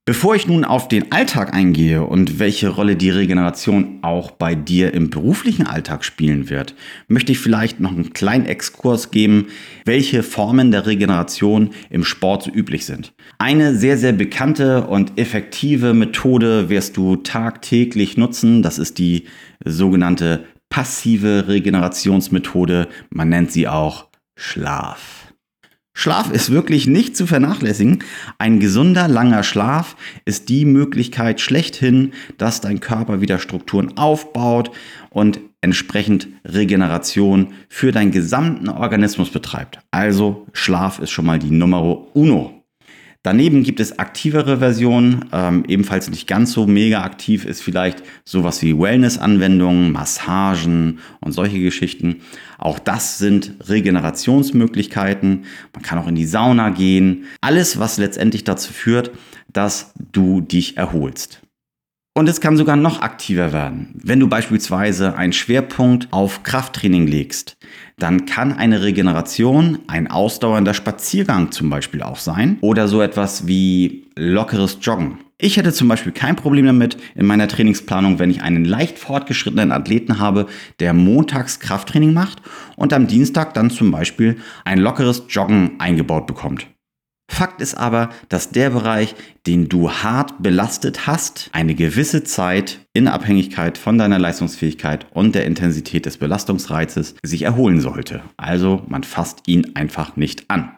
Bevor 0.09 0.33
ich 0.33 0.47
nun 0.47 0.65
auf 0.65 0.87
den 0.87 1.11
Alltag 1.11 1.53
eingehe 1.53 2.03
und 2.03 2.39
welche 2.39 2.69
Rolle 2.69 2.95
die 2.95 3.11
Regeneration 3.11 3.99
auch 4.01 4.31
bei 4.31 4.55
dir 4.55 4.91
im 4.95 5.11
beruflichen 5.11 5.67
Alltag 5.67 6.03
spielen 6.03 6.49
wird, 6.49 6.73
möchte 7.07 7.31
ich 7.31 7.37
vielleicht 7.37 7.79
noch 7.79 7.91
einen 7.91 8.11
kleinen 8.11 8.47
Exkurs 8.47 9.11
geben, 9.11 9.49
welche 9.85 10.23
Formen 10.23 10.71
der 10.71 10.87
Regeneration 10.87 11.75
im 11.91 12.03
Sport 12.03 12.41
so 12.41 12.51
üblich 12.51 12.87
sind. 12.87 13.13
Eine 13.37 13.75
sehr, 13.75 13.99
sehr 13.99 14.13
bekannte 14.13 14.87
und 14.87 15.19
effektive 15.19 15.93
Methode 15.93 16.69
wirst 16.69 16.97
du 16.97 17.17
tagtäglich 17.17 18.17
nutzen. 18.17 18.63
Das 18.63 18.79
ist 18.79 18.97
die 18.97 19.25
sogenannte 19.63 20.45
passive 20.71 21.47
Regenerationsmethode. 21.47 22.87
Man 23.11 23.29
nennt 23.29 23.51
sie 23.51 23.67
auch 23.67 24.07
Schlaf. 24.35 25.28
Schlaf 25.99 26.31
ist 26.31 26.49
wirklich 26.49 26.87
nicht 26.87 27.17
zu 27.17 27.27
vernachlässigen. 27.27 28.05
Ein 28.37 28.61
gesunder, 28.61 29.09
langer 29.09 29.43
Schlaf 29.43 29.97
ist 30.23 30.47
die 30.47 30.63
Möglichkeit 30.63 31.41
schlechthin, 31.41 32.13
dass 32.37 32.61
dein 32.61 32.79
Körper 32.79 33.19
wieder 33.19 33.37
Strukturen 33.37 33.97
aufbaut 33.97 34.71
und 35.09 35.41
entsprechend 35.59 36.29
Regeneration 36.45 37.49
für 37.67 37.91
deinen 37.91 38.11
gesamten 38.11 38.69
Organismus 38.69 39.29
betreibt. 39.29 39.79
Also 39.91 40.47
Schlaf 40.53 40.99
ist 40.99 41.11
schon 41.11 41.25
mal 41.25 41.37
die 41.37 41.51
Nummer 41.51 42.15
uno. 42.15 42.58
Daneben 43.21 43.63
gibt 43.63 43.81
es 43.81 43.99
aktivere 43.99 44.59
Versionen, 44.59 45.25
ähm, 45.33 45.65
ebenfalls 45.67 46.09
nicht 46.09 46.25
ganz 46.25 46.53
so 46.53 46.65
mega 46.67 47.03
aktiv 47.03 47.43
ist 47.43 47.61
vielleicht 47.61 48.01
sowas 48.23 48.61
wie 48.61 48.79
Wellness-Anwendungen, 48.79 49.91
Massagen 49.91 50.99
und 51.19 51.33
solche 51.33 51.59
Geschichten. 51.59 52.21
Auch 52.57 52.79
das 52.79 53.17
sind 53.17 53.55
Regenerationsmöglichkeiten. 53.67 55.43
Man 55.73 55.83
kann 55.83 55.99
auch 55.99 56.07
in 56.07 56.15
die 56.15 56.25
Sauna 56.25 56.69
gehen. 56.69 57.25
Alles, 57.41 57.77
was 57.77 57.97
letztendlich 57.97 58.45
dazu 58.45 58.71
führt, 58.71 59.11
dass 59.51 59.93
du 60.13 60.39
dich 60.39 60.77
erholst. 60.77 61.41
Und 62.19 62.27
es 62.27 62.41
kann 62.41 62.57
sogar 62.57 62.75
noch 62.75 63.01
aktiver 63.01 63.53
werden. 63.53 63.93
Wenn 63.93 64.19
du 64.19 64.27
beispielsweise 64.27 65.15
einen 65.15 65.31
Schwerpunkt 65.31 66.09
auf 66.11 66.43
Krafttraining 66.43 67.07
legst, 67.07 67.55
dann 67.97 68.25
kann 68.25 68.51
eine 68.51 68.83
Regeneration 68.83 69.79
ein 69.87 70.11
ausdauernder 70.11 70.73
Spaziergang 70.73 71.53
zum 71.53 71.69
Beispiel 71.69 72.01
auch 72.01 72.17
sein 72.17 72.57
oder 72.59 72.89
so 72.89 73.01
etwas 73.01 73.47
wie 73.47 74.11
lockeres 74.17 74.79
Joggen. 74.81 75.19
Ich 75.37 75.55
hätte 75.55 75.71
zum 75.71 75.87
Beispiel 75.87 76.11
kein 76.11 76.35
Problem 76.35 76.65
damit 76.65 76.97
in 77.15 77.25
meiner 77.25 77.47
Trainingsplanung, 77.47 78.19
wenn 78.19 78.31
ich 78.31 78.41
einen 78.41 78.65
leicht 78.65 78.99
fortgeschrittenen 78.99 79.71
Athleten 79.71 80.19
habe, 80.19 80.47
der 80.81 80.93
montags 80.93 81.61
Krafttraining 81.61 82.11
macht 82.11 82.41
und 82.75 82.91
am 82.91 83.07
Dienstag 83.07 83.53
dann 83.53 83.69
zum 83.69 83.91
Beispiel 83.91 84.35
ein 84.65 84.79
lockeres 84.79 85.23
Joggen 85.29 85.79
eingebaut 85.79 86.27
bekommt. 86.27 86.67
Fakt 87.31 87.61
ist 87.61 87.75
aber, 87.75 88.09
dass 88.27 88.49
der 88.49 88.71
Bereich, 88.71 89.15
den 89.45 89.69
du 89.69 89.89
hart 89.91 90.41
belastet 90.41 91.07
hast, 91.07 91.49
eine 91.53 91.75
gewisse 91.75 92.23
Zeit 92.23 92.79
in 92.91 93.07
Abhängigkeit 93.07 93.77
von 93.77 93.97
deiner 93.97 94.19
Leistungsfähigkeit 94.19 95.05
und 95.13 95.35
der 95.35 95.45
Intensität 95.45 96.05
des 96.05 96.17
Belastungsreizes 96.17 97.15
sich 97.23 97.43
erholen 97.43 97.79
sollte. 97.79 98.23
Also 98.35 98.81
man 98.87 99.03
fasst 99.03 99.43
ihn 99.47 99.75
einfach 99.75 100.17
nicht 100.17 100.49
an. 100.49 100.71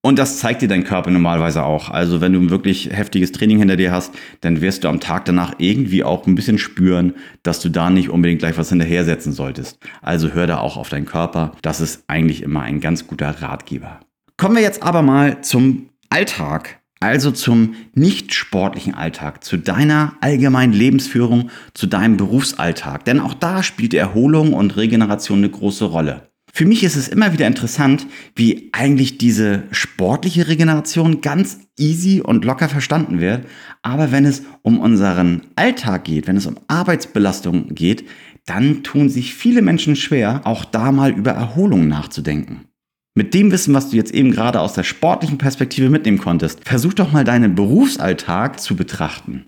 Und 0.00 0.18
das 0.18 0.38
zeigt 0.38 0.62
dir 0.62 0.68
dein 0.68 0.84
Körper 0.84 1.10
normalerweise 1.10 1.64
auch. 1.64 1.90
Also 1.90 2.20
wenn 2.20 2.34
du 2.34 2.40
ein 2.40 2.50
wirklich 2.50 2.90
heftiges 2.90 3.32
Training 3.32 3.58
hinter 3.58 3.76
dir 3.76 3.90
hast, 3.90 4.14
dann 4.42 4.60
wirst 4.60 4.84
du 4.84 4.88
am 4.88 5.00
Tag 5.00 5.24
danach 5.24 5.54
irgendwie 5.58 6.04
auch 6.04 6.26
ein 6.26 6.34
bisschen 6.34 6.58
spüren, 6.58 7.14
dass 7.42 7.60
du 7.60 7.68
da 7.68 7.90
nicht 7.90 8.10
unbedingt 8.10 8.40
gleich 8.40 8.56
was 8.56 8.68
hinterher 8.68 9.04
setzen 9.04 9.32
solltest. 9.32 9.78
Also 10.02 10.28
hör 10.28 10.46
da 10.46 10.58
auch 10.58 10.76
auf 10.76 10.88
deinen 10.88 11.06
Körper. 11.06 11.52
Das 11.62 11.80
ist 11.80 12.04
eigentlich 12.06 12.42
immer 12.42 12.60
ein 12.60 12.80
ganz 12.80 13.06
guter 13.06 13.42
Ratgeber. 13.42 14.00
Kommen 14.36 14.56
wir 14.56 14.62
jetzt 14.62 14.82
aber 14.82 15.02
mal 15.02 15.42
zum 15.42 15.90
Alltag, 16.10 16.80
also 16.98 17.30
zum 17.30 17.74
nicht 17.94 18.34
sportlichen 18.34 18.94
Alltag, 18.94 19.44
zu 19.44 19.56
deiner 19.56 20.14
allgemeinen 20.20 20.72
Lebensführung, 20.72 21.50
zu 21.72 21.86
deinem 21.86 22.16
Berufsalltag. 22.16 23.04
Denn 23.04 23.20
auch 23.20 23.34
da 23.34 23.62
spielt 23.62 23.94
Erholung 23.94 24.52
und 24.52 24.76
Regeneration 24.76 25.38
eine 25.38 25.50
große 25.50 25.84
Rolle. 25.84 26.30
Für 26.52 26.66
mich 26.66 26.82
ist 26.82 26.96
es 26.96 27.08
immer 27.08 27.32
wieder 27.32 27.46
interessant, 27.46 28.06
wie 28.34 28.70
eigentlich 28.72 29.18
diese 29.18 29.64
sportliche 29.70 30.48
Regeneration 30.48 31.20
ganz 31.20 31.60
easy 31.78 32.20
und 32.20 32.44
locker 32.44 32.68
verstanden 32.68 33.20
wird. 33.20 33.46
Aber 33.82 34.10
wenn 34.12 34.24
es 34.24 34.42
um 34.62 34.80
unseren 34.80 35.42
Alltag 35.56 36.04
geht, 36.04 36.26
wenn 36.26 36.36
es 36.36 36.46
um 36.46 36.58
Arbeitsbelastung 36.66 37.74
geht, 37.74 38.04
dann 38.46 38.82
tun 38.82 39.08
sich 39.08 39.34
viele 39.34 39.62
Menschen 39.62 39.96
schwer, 39.96 40.42
auch 40.44 40.64
da 40.64 40.90
mal 40.92 41.12
über 41.12 41.32
Erholung 41.32 41.88
nachzudenken. 41.88 42.66
Mit 43.16 43.32
dem 43.32 43.52
Wissen, 43.52 43.74
was 43.74 43.90
du 43.90 43.96
jetzt 43.96 44.12
eben 44.12 44.32
gerade 44.32 44.60
aus 44.60 44.72
der 44.72 44.82
sportlichen 44.82 45.38
Perspektive 45.38 45.88
mitnehmen 45.88 46.18
konntest, 46.18 46.64
versuch 46.64 46.94
doch 46.94 47.12
mal 47.12 47.22
deinen 47.22 47.54
Berufsalltag 47.54 48.58
zu 48.58 48.74
betrachten. 48.74 49.46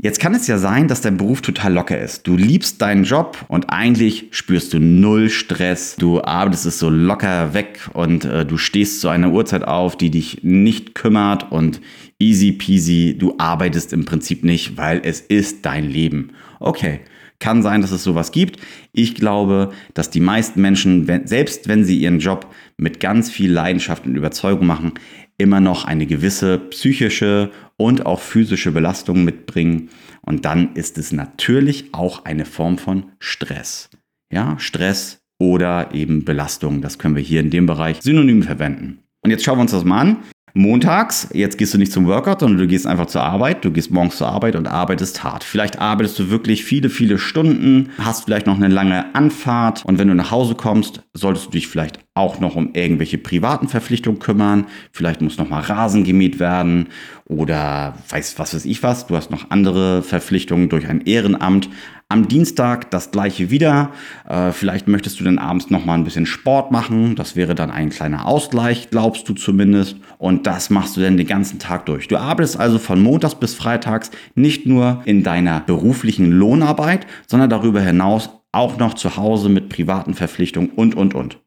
Jetzt 0.00 0.20
kann 0.20 0.36
es 0.36 0.46
ja 0.46 0.58
sein, 0.58 0.86
dass 0.86 1.00
dein 1.00 1.16
Beruf 1.16 1.40
total 1.40 1.74
locker 1.74 1.98
ist. 1.98 2.28
Du 2.28 2.36
liebst 2.36 2.80
deinen 2.80 3.02
Job 3.02 3.44
und 3.48 3.70
eigentlich 3.70 4.28
spürst 4.30 4.72
du 4.72 4.78
null 4.78 5.30
Stress. 5.30 5.96
Du 5.96 6.22
arbeitest 6.22 6.66
es 6.66 6.78
so 6.78 6.88
locker 6.88 7.54
weg 7.54 7.90
und 7.92 8.24
äh, 8.24 8.46
du 8.46 8.56
stehst 8.56 9.00
zu 9.00 9.08
einer 9.08 9.32
Uhrzeit 9.32 9.64
auf, 9.64 9.96
die 9.96 10.12
dich 10.12 10.44
nicht 10.44 10.94
kümmert 10.94 11.50
und 11.50 11.80
easy 12.20 12.52
peasy. 12.52 13.16
Du 13.18 13.34
arbeitest 13.38 13.92
im 13.92 14.04
Prinzip 14.04 14.44
nicht, 14.44 14.76
weil 14.76 15.00
es 15.02 15.20
ist 15.20 15.66
dein 15.66 15.90
Leben. 15.90 16.30
Okay, 16.60 17.00
kann 17.40 17.62
sein, 17.62 17.80
dass 17.80 17.92
es 17.92 18.02
sowas 18.02 18.32
gibt. 18.32 18.60
Ich 18.92 19.14
glaube, 19.14 19.72
dass 19.94 20.10
die 20.10 20.20
meisten 20.20 20.60
Menschen, 20.60 21.06
wenn, 21.06 21.26
selbst 21.26 21.68
wenn 21.68 21.84
sie 21.84 21.98
ihren 21.98 22.18
Job 22.18 22.52
mit 22.76 23.00
ganz 23.00 23.30
viel 23.30 23.52
Leidenschaft 23.52 24.06
und 24.06 24.16
Überzeugung 24.16 24.66
machen, 24.66 24.92
immer 25.36 25.60
noch 25.60 25.84
eine 25.84 26.06
gewisse 26.06 26.58
psychische 26.58 27.50
und 27.76 28.06
auch 28.06 28.20
physische 28.20 28.72
Belastung 28.72 29.24
mitbringen. 29.24 29.88
Und 30.22 30.44
dann 30.44 30.74
ist 30.74 30.98
es 30.98 31.12
natürlich 31.12 31.94
auch 31.94 32.24
eine 32.24 32.44
Form 32.44 32.76
von 32.76 33.04
Stress. 33.20 33.88
Ja, 34.32 34.58
Stress 34.58 35.20
oder 35.38 35.94
eben 35.94 36.24
Belastung. 36.24 36.82
Das 36.82 36.98
können 36.98 37.14
wir 37.14 37.22
hier 37.22 37.40
in 37.40 37.50
dem 37.50 37.66
Bereich 37.66 38.02
synonym 38.02 38.42
verwenden. 38.42 38.98
Und 39.22 39.30
jetzt 39.30 39.44
schauen 39.44 39.58
wir 39.58 39.62
uns 39.62 39.70
das 39.70 39.84
mal 39.84 40.00
an 40.00 40.16
montags, 40.58 41.28
jetzt 41.32 41.56
gehst 41.56 41.72
du 41.72 41.78
nicht 41.78 41.92
zum 41.92 42.06
Workout, 42.06 42.40
sondern 42.40 42.58
du 42.58 42.66
gehst 42.66 42.86
einfach 42.86 43.06
zur 43.06 43.22
Arbeit, 43.22 43.64
du 43.64 43.70
gehst 43.70 43.90
morgens 43.90 44.16
zur 44.16 44.28
Arbeit 44.28 44.56
und 44.56 44.66
arbeitest 44.66 45.22
hart. 45.22 45.44
Vielleicht 45.44 45.78
arbeitest 45.78 46.18
du 46.18 46.30
wirklich 46.30 46.64
viele, 46.64 46.90
viele 46.90 47.18
Stunden, 47.18 47.90
hast 47.98 48.24
vielleicht 48.24 48.46
noch 48.46 48.56
eine 48.56 48.68
lange 48.68 49.14
Anfahrt 49.14 49.84
und 49.84 49.98
wenn 49.98 50.08
du 50.08 50.14
nach 50.14 50.30
Hause 50.30 50.56
kommst, 50.56 51.02
solltest 51.14 51.46
du 51.46 51.50
dich 51.50 51.68
vielleicht 51.68 52.00
auch 52.14 52.40
noch 52.40 52.56
um 52.56 52.74
irgendwelche 52.74 53.16
privaten 53.16 53.68
Verpflichtungen 53.68 54.18
kümmern. 54.18 54.66
Vielleicht 54.92 55.20
muss 55.20 55.38
noch 55.38 55.48
mal 55.48 55.60
Rasen 55.60 56.02
gemäht 56.02 56.40
werden 56.40 56.88
oder 57.24 57.94
weiß 58.08 58.38
was 58.38 58.54
weiß 58.54 58.64
ich 58.64 58.82
was. 58.82 59.06
Du 59.06 59.16
hast 59.16 59.30
noch 59.30 59.50
andere 59.50 60.02
Verpflichtungen 60.02 60.68
durch 60.68 60.88
ein 60.88 61.02
Ehrenamt. 61.02 61.70
Am 62.10 62.26
Dienstag 62.26 62.90
das 62.90 63.10
gleiche 63.10 63.50
wieder. 63.50 63.90
Äh, 64.26 64.52
vielleicht 64.52 64.88
möchtest 64.88 65.20
du 65.20 65.24
dann 65.24 65.36
abends 65.36 65.68
noch 65.68 65.84
mal 65.84 65.92
ein 65.92 66.04
bisschen 66.04 66.24
Sport 66.24 66.70
machen. 66.70 67.16
Das 67.16 67.36
wäre 67.36 67.54
dann 67.54 67.70
ein 67.70 67.90
kleiner 67.90 68.24
Ausgleich, 68.24 68.88
glaubst 68.88 69.28
du 69.28 69.34
zumindest. 69.34 69.96
Und 70.16 70.46
das 70.46 70.70
machst 70.70 70.96
du 70.96 71.02
dann 71.02 71.18
den 71.18 71.26
ganzen 71.26 71.58
Tag 71.58 71.84
durch. 71.84 72.08
Du 72.08 72.16
arbeitest 72.16 72.58
also 72.58 72.78
von 72.78 73.02
Montags 73.02 73.34
bis 73.34 73.54
Freitags 73.54 74.10
nicht 74.34 74.64
nur 74.64 75.02
in 75.04 75.22
deiner 75.22 75.60
beruflichen 75.60 76.32
Lohnarbeit, 76.32 77.06
sondern 77.26 77.50
darüber 77.50 77.82
hinaus 77.82 78.30
auch 78.52 78.78
noch 78.78 78.94
zu 78.94 79.18
Hause 79.18 79.50
mit 79.50 79.68
privaten 79.68 80.14
Verpflichtungen 80.14 80.70
und, 80.70 80.94
und, 80.94 81.14
und. 81.14 81.38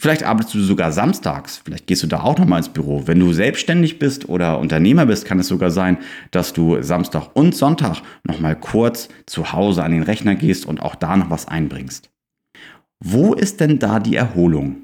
Vielleicht 0.00 0.22
arbeitest 0.22 0.54
du 0.54 0.60
sogar 0.60 0.92
samstags. 0.92 1.60
Vielleicht 1.62 1.86
gehst 1.86 2.02
du 2.02 2.06
da 2.06 2.22
auch 2.22 2.38
nochmal 2.38 2.60
ins 2.60 2.70
Büro. 2.70 3.02
Wenn 3.04 3.20
du 3.20 3.34
selbstständig 3.34 3.98
bist 3.98 4.30
oder 4.30 4.58
Unternehmer 4.58 5.04
bist, 5.04 5.26
kann 5.26 5.38
es 5.38 5.48
sogar 5.48 5.70
sein, 5.70 5.98
dass 6.30 6.54
du 6.54 6.80
Samstag 6.80 7.28
und 7.34 7.54
Sonntag 7.54 8.00
nochmal 8.24 8.58
kurz 8.58 9.10
zu 9.26 9.52
Hause 9.52 9.84
an 9.84 9.92
den 9.92 10.02
Rechner 10.02 10.36
gehst 10.36 10.64
und 10.64 10.80
auch 10.80 10.94
da 10.94 11.18
noch 11.18 11.28
was 11.28 11.48
einbringst. 11.48 12.08
Wo 13.04 13.34
ist 13.34 13.60
denn 13.60 13.78
da 13.78 14.00
die 14.00 14.16
Erholung? 14.16 14.76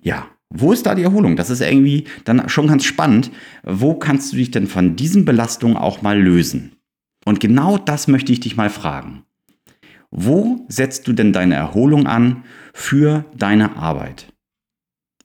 Ja, 0.00 0.28
wo 0.48 0.72
ist 0.72 0.86
da 0.86 0.94
die 0.94 1.02
Erholung? 1.02 1.36
Das 1.36 1.50
ist 1.50 1.60
irgendwie 1.60 2.04
dann 2.24 2.48
schon 2.48 2.68
ganz 2.68 2.84
spannend. 2.84 3.30
Wo 3.64 3.96
kannst 3.96 4.32
du 4.32 4.38
dich 4.38 4.50
denn 4.50 4.66
von 4.66 4.96
diesen 4.96 5.26
Belastungen 5.26 5.76
auch 5.76 6.00
mal 6.00 6.18
lösen? 6.18 6.72
Und 7.26 7.38
genau 7.38 7.76
das 7.76 8.08
möchte 8.08 8.32
ich 8.32 8.40
dich 8.40 8.56
mal 8.56 8.70
fragen. 8.70 9.24
Wo 10.10 10.64
setzt 10.68 11.06
du 11.06 11.12
denn 11.12 11.34
deine 11.34 11.56
Erholung 11.56 12.06
an 12.06 12.44
für 12.72 13.24
deine 13.36 13.76
Arbeit? 13.76 14.32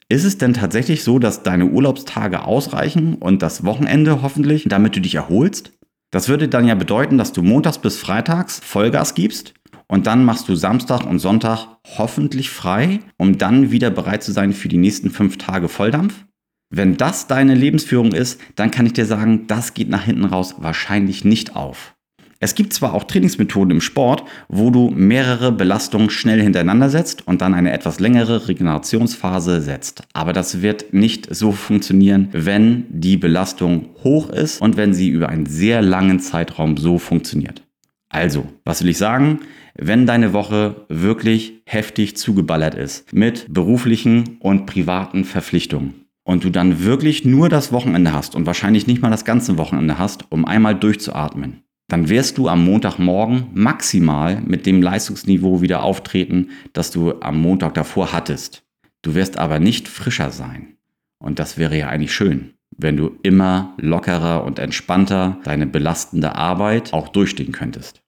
Ist 0.08 0.24
es 0.24 0.38
denn 0.38 0.54
tatsächlich 0.54 1.04
so, 1.04 1.18
dass 1.18 1.44
deine 1.44 1.66
Urlaubstage 1.66 2.44
ausreichen 2.44 3.16
und 3.16 3.42
das 3.42 3.66
Wochenende 3.66 4.22
hoffentlich, 4.22 4.66
damit 4.68 4.96
du 4.96 5.02
dich 5.02 5.16
erholst? 5.16 5.72
Das 6.12 6.30
würde 6.30 6.48
dann 6.48 6.68
ja 6.68 6.76
bedeuten, 6.76 7.18
dass 7.18 7.34
du 7.34 7.42
montags 7.42 7.80
bis 7.80 7.98
freitags 7.98 8.60
Vollgas 8.60 9.16
gibst 9.16 9.54
und 9.88 10.08
dann 10.08 10.24
machst 10.24 10.48
du 10.48 10.56
Samstag 10.56 11.06
und 11.06 11.20
Sonntag 11.20 11.68
hoffentlich 11.98 12.50
frei, 12.50 13.00
um 13.18 13.38
dann 13.38 13.72
wieder 13.72 13.90
bereit 13.90 14.24
zu 14.24 14.32
sein 14.32 14.54
für 14.54 14.68
die 14.68 14.78
nächsten 14.78 15.10
fünf 15.10 15.38
Tage 15.38 15.70
Volldampf? 15.70 16.26
Wenn 16.70 16.98
das 16.98 17.28
deine 17.28 17.56
Lebensführung 17.56 18.12
ist, 18.12 18.40
dann 18.56 18.72
kann 18.72 18.86
ich 18.86 18.94
dir 18.94 19.06
sagen, 19.06 19.48
das 19.48 19.74
geht 19.74 19.90
nach 19.90 20.04
hinten 20.04 20.26
raus 20.26 20.56
wahrscheinlich 20.60 21.24
nicht 21.24 21.56
auf. 21.56 21.95
Es 22.40 22.54
gibt 22.54 22.74
zwar 22.74 22.94
auch 22.94 23.06
Trainingsmethoden 23.06 23.72
im 23.72 23.82
Sport, 23.82 24.24
wo 24.50 24.70
du 24.70 24.90
mehrere 24.90 25.52
Belastungen 25.52 26.10
schnell 26.10 26.42
hintereinander 26.42 26.90
setzt 26.90 27.26
und 27.28 27.42
dann 27.42 27.54
eine 27.54 27.72
etwas 27.72 28.00
längere 28.00 28.48
Regenerationsphase 28.48 29.62
setzt. 29.62 30.04
Aber 30.14 30.34
das 30.34 30.62
wird 30.62 30.94
nicht 30.94 31.34
so 31.34 31.54
funktionieren, 31.54 32.28
wenn 32.34 32.86
die 32.90 33.18
Belastung 33.18 33.90
hoch 34.04 34.30
ist 34.30 34.62
und 34.62 34.76
wenn 34.76 34.94
sie 34.94 35.10
über 35.10 35.30
einen 35.30 35.46
sehr 35.46 35.82
langen 35.82 36.20
Zeitraum 36.20 36.78
so 36.78 37.00
funktioniert. 37.00 37.64
Also, 38.10 38.48
was 38.64 38.82
will 38.82 38.90
ich 38.90 38.98
sagen? 38.98 39.40
Wenn 39.78 40.06
deine 40.06 40.32
Woche 40.32 40.86
wirklich 40.88 41.62
heftig 41.66 42.16
zugeballert 42.16 42.76
ist 42.76 43.12
mit 43.14 43.46
beruflichen 43.50 44.38
und 44.40 44.66
privaten 44.66 45.26
Verpflichtungen 45.26 46.06
und 46.24 46.44
du 46.44 46.50
dann 46.50 46.84
wirklich 46.84 47.26
nur 47.26 47.50
das 47.50 47.72
Wochenende 47.72 48.14
hast 48.14 48.36
und 48.36 48.46
wahrscheinlich 48.46 48.88
nicht 48.88 49.02
mal 49.02 49.12
das 49.12 49.26
ganze 49.26 49.58
Wochenende 49.58 50.00
hast, 50.00 50.32
um 50.32 50.46
einmal 50.46 50.76
durchzuatmen, 50.76 51.65
dann 51.88 52.10
wirst 52.10 52.38
du 52.38 52.48
am 52.48 52.66
Montagmorgen 52.66 53.48
maximal 53.54 54.42
mit 54.42 54.66
dem 54.66 54.82
Leistungsniveau 54.82 55.62
wieder 55.62 55.84
auftreten, 55.84 56.50
das 56.74 56.92
du 56.92 57.22
am 57.22 57.40
Montag 57.40 57.74
davor 57.76 58.12
hattest. 58.12 58.64
Du 59.02 59.14
wirst 59.14 59.38
aber 59.38 59.60
nicht 59.60 59.88
frischer 59.88 60.32
sein. 60.32 60.78
Und 61.20 61.40
das 61.40 61.58
wäre 61.58 61.78
ja 61.78 61.90
eigentlich 61.90 62.14
schön, 62.14 62.54
wenn 62.76 62.98
du 62.98 63.18
immer 63.22 63.76
lockerer 63.78 64.44
und 64.44 64.60
entspannter 64.60 65.40
deine 65.44 65.68
belastende 65.68 66.36
Arbeit 66.36 66.92
auch 66.94 67.10
durchstehen 67.10 67.52
könntest. 67.52 68.02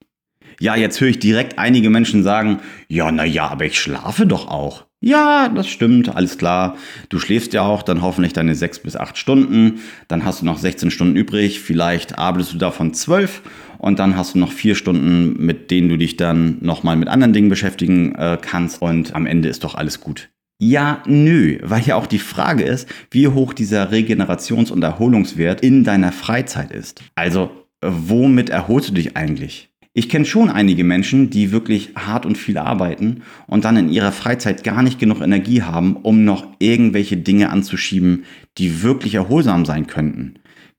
Ja, 0.60 0.75
jetzt 0.75 1.00
höre 1.00 1.10
ich 1.10 1.19
direkt 1.19 1.60
einige 1.60 1.91
Menschen 1.91 2.24
sagen, 2.24 2.60
ja, 2.88 3.12
na 3.12 3.25
ja, 3.25 3.48
aber 3.48 3.65
ich 3.65 3.79
schlafe 3.79 4.25
doch 4.25 4.48
auch. 4.48 4.88
Ja, 5.00 5.50
das 5.50 5.67
stimmt, 5.67 6.15
alles 6.15 6.39
klar. 6.39 6.75
Du 7.10 7.19
schläfst 7.19 7.53
ja 7.53 7.62
auch 7.62 7.84
dann 7.84 8.01
hoffentlich 8.01 8.34
deine 8.34 8.55
sechs 8.55 8.79
bis 8.79 8.96
acht 8.96 9.15
Stunden. 9.19 9.81
Dann 10.07 10.25
hast 10.25 10.41
du 10.41 10.46
noch 10.46 10.57
16 10.57 10.89
Stunden 10.89 11.15
übrig. 11.15 11.60
Vielleicht 11.60 12.17
arbeitest 12.17 12.53
du 12.53 12.57
davon 12.57 12.96
zwölf 12.96 13.43
und 13.77 14.00
dann 14.00 14.17
hast 14.17 14.36
du 14.36 14.39
noch 14.39 14.51
vier 14.51 14.75
Stunden, 14.75 15.43
mit 15.43 15.72
denen 15.72 15.89
du 15.89 15.98
dich 15.98 16.17
dann 16.17 16.57
nochmal 16.62 16.96
mit 16.96 17.07
anderen 17.07 17.34
Dingen 17.34 17.50
beschäftigen 17.50 18.15
äh, 18.15 18.38
kannst. 18.41 18.81
Und 18.81 19.15
am 19.15 19.25
Ende 19.25 19.50
ist 19.50 19.63
doch 19.63 19.75
alles 19.75 20.01
gut. 20.01 20.29
Ja, 20.60 21.03
nö, 21.05 21.60
weil 21.62 21.84
ja 21.84 21.96
auch 21.96 22.07
die 22.07 22.17
Frage 22.17 22.63
ist, 22.63 22.89
wie 23.12 23.27
hoch 23.27 23.53
dieser 23.53 23.91
Regenerations- 23.91 24.72
und 24.72 24.84
Erholungswert 24.84 25.62
in 25.62 25.84
deiner 25.84 26.12
Freizeit 26.12 26.72
ist. 26.72 27.03
Also, 27.13 27.51
womit 27.86 28.50
erholst 28.50 28.89
du 28.89 28.93
dich 28.93 29.15
eigentlich? 29.15 29.69
Ich 29.93 30.10
kenne 30.10 30.25
schon 30.25 30.50
einige 30.50 30.84
Menschen, 30.84 31.29
die 31.29 31.51
wirklich 31.51 31.89
hart 31.96 32.27
und 32.27 32.38
viel 32.38 32.57
arbeiten 32.60 33.22
und 33.48 33.65
dann 33.65 33.77
in 33.77 33.89
ihrer 33.89 34.12
Freizeit 34.12 34.63
gar 34.63 34.84
nicht 34.84 35.00
genug 35.00 35.22
Energie 35.22 35.63
haben, 35.63 35.96
um 35.96 36.24
noch 36.24 36.46
irgendwelche 36.60 37.17
Dinge 37.17 37.50
anzuschieben, 37.50 38.25
die 38.60 38.84
wirklich 38.84 39.15
erholsam 39.15 39.65
sein 39.65 39.88
könnten. 39.88 40.36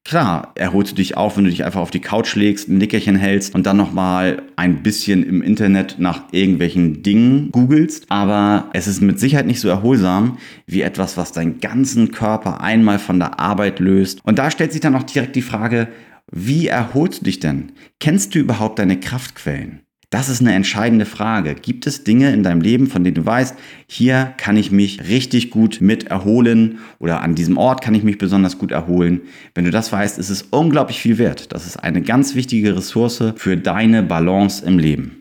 Klar, 0.09 0.53
erholst 0.55 0.93
du 0.93 0.97
dich 0.97 1.19
auf, 1.19 1.37
wenn 1.37 1.45
du 1.45 1.51
dich 1.51 1.67
einfach 1.67 1.83
auf 1.83 1.91
die 1.91 2.01
Couch 2.01 2.35
legst, 2.35 2.71
ein 2.71 2.79
Nickerchen 2.79 3.15
hältst 3.15 3.55
und 3.55 3.67
dann 3.67 3.77
nochmal 3.77 4.41
ein 4.57 4.83
bisschen 4.83 5.23
im 5.23 5.43
Internet 5.43 5.97
nach 5.99 6.23
irgendwelchen 6.33 7.03
Dingen 7.03 7.51
googelst. 7.53 8.07
Aber 8.09 8.71
es 8.73 8.87
ist 8.87 9.03
mit 9.03 9.21
Sicherheit 9.21 9.45
nicht 9.45 9.61
so 9.61 9.69
erholsam 9.69 10.39
wie 10.65 10.81
etwas, 10.81 11.19
was 11.19 11.33
deinen 11.33 11.61
ganzen 11.61 12.11
Körper 12.11 12.63
einmal 12.63 12.99
von 12.99 13.19
der 13.19 13.39
Arbeit 13.39 13.81
löst. 13.81 14.21
Und 14.25 14.39
da 14.39 14.51
stellt 14.51 14.73
sich 14.73 14.81
dann 14.81 14.97
auch 14.97 15.03
direkt 15.03 15.37
die 15.37 15.43
Frage, 15.43 15.89
wie 16.33 16.69
erholst 16.69 17.21
du 17.21 17.25
dich 17.27 17.41
denn? 17.41 17.73
Kennst 18.01 18.35
du 18.35 18.39
überhaupt 18.39 18.79
deine 18.79 18.99
Kraftquellen? 18.99 19.83
Das 20.11 20.31
ist 20.31 20.41
eine 20.41 20.55
entscheidende 20.55 21.05
Frage. 21.05 21.55
Gibt 21.55 21.87
es 21.87 22.03
Dinge 22.03 22.33
in 22.33 22.43
deinem 22.43 22.63
Leben, 22.63 22.87
von 22.87 23.05
denen 23.05 23.15
du 23.15 23.27
weißt, 23.27 23.55
hier 23.87 24.33
kann 24.39 24.57
ich 24.57 24.71
mich 24.71 25.07
richtig 25.07 25.51
gut 25.51 25.83
mit 25.83 26.05
erholen 26.05 26.79
oder 26.99 27.21
an 27.21 27.35
diesem 27.35 27.59
Ort 27.59 27.83
kann 27.83 27.95
ich 27.95 28.05
mich 28.05 28.17
besonders 28.17 28.57
gut 28.57 28.73
erholen? 28.73 29.21
Wenn 29.55 29.67
du 29.67 29.71
das 29.71 29.93
weißt, 29.93 30.19
ist 30.19 30.31
es 30.31 30.43
unglaublich 30.51 30.99
viel 30.99 31.19
wert. 31.19 31.53
Das 31.53 31.67
ist 31.67 31.77
eine 31.77 32.01
ganz 32.01 32.35
wichtige 32.35 32.75
Ressource 32.75 33.23
für 33.37 33.59
deine 33.59 34.03
Balance 34.03 34.65
im 34.65 34.79
Leben. 34.79 35.18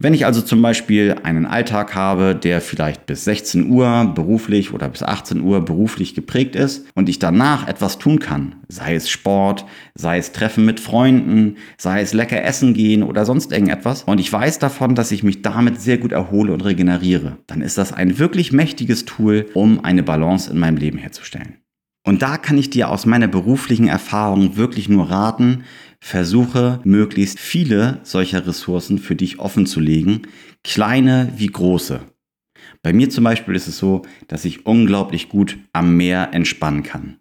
Wenn 0.00 0.14
ich 0.14 0.26
also 0.26 0.42
zum 0.42 0.62
Beispiel 0.62 1.16
einen 1.24 1.44
Alltag 1.44 1.96
habe, 1.96 2.36
der 2.36 2.60
vielleicht 2.60 3.06
bis 3.06 3.24
16 3.24 3.68
Uhr 3.68 4.12
beruflich 4.14 4.72
oder 4.72 4.88
bis 4.88 5.02
18 5.02 5.40
Uhr 5.40 5.64
beruflich 5.64 6.14
geprägt 6.14 6.54
ist 6.54 6.86
und 6.94 7.08
ich 7.08 7.18
danach 7.18 7.66
etwas 7.66 7.98
tun 7.98 8.20
kann, 8.20 8.54
sei 8.68 8.94
es 8.94 9.10
Sport, 9.10 9.64
sei 9.96 10.18
es 10.18 10.30
Treffen 10.30 10.64
mit 10.64 10.78
Freunden, 10.78 11.56
sei 11.78 12.00
es 12.00 12.12
lecker 12.12 12.44
essen 12.44 12.74
gehen 12.74 13.02
oder 13.02 13.24
sonst 13.24 13.50
irgendetwas, 13.50 14.04
und 14.04 14.20
ich 14.20 14.32
weiß 14.32 14.60
davon, 14.60 14.94
dass 14.94 15.10
ich 15.10 15.24
mich 15.24 15.42
damit 15.42 15.80
sehr 15.80 15.98
gut 15.98 16.12
erhole 16.12 16.52
und 16.52 16.64
regeneriere, 16.64 17.38
dann 17.48 17.60
ist 17.60 17.76
das 17.76 17.92
ein 17.92 18.20
wirklich 18.20 18.52
mächtiges 18.52 19.04
Tool, 19.04 19.46
um 19.54 19.84
eine 19.84 20.04
Balance 20.04 20.48
in 20.48 20.60
meinem 20.60 20.76
Leben 20.76 20.98
herzustellen. 20.98 21.56
Und 22.08 22.22
da 22.22 22.38
kann 22.38 22.56
ich 22.56 22.70
dir 22.70 22.88
aus 22.88 23.04
meiner 23.04 23.28
beruflichen 23.28 23.88
Erfahrung 23.88 24.56
wirklich 24.56 24.88
nur 24.88 25.10
raten, 25.10 25.64
versuche 26.00 26.80
möglichst 26.84 27.38
viele 27.38 28.00
solcher 28.02 28.46
Ressourcen 28.46 28.98
für 28.98 29.16
dich 29.16 29.38
offen 29.38 29.66
zu 29.66 29.80
legen, 29.80 30.22
kleine 30.64 31.32
wie 31.36 31.48
große. 31.48 32.00
Bei 32.82 32.92
mir 32.92 33.10
zum 33.10 33.24
Beispiel 33.24 33.54
ist 33.54 33.68
es 33.68 33.78
so, 33.78 34.02
dass 34.28 34.44
ich 34.44 34.66
unglaublich 34.66 35.28
gut 35.28 35.58
am 35.72 35.96
Meer 35.96 36.30
entspannen 36.32 36.82
kann. 36.82 37.18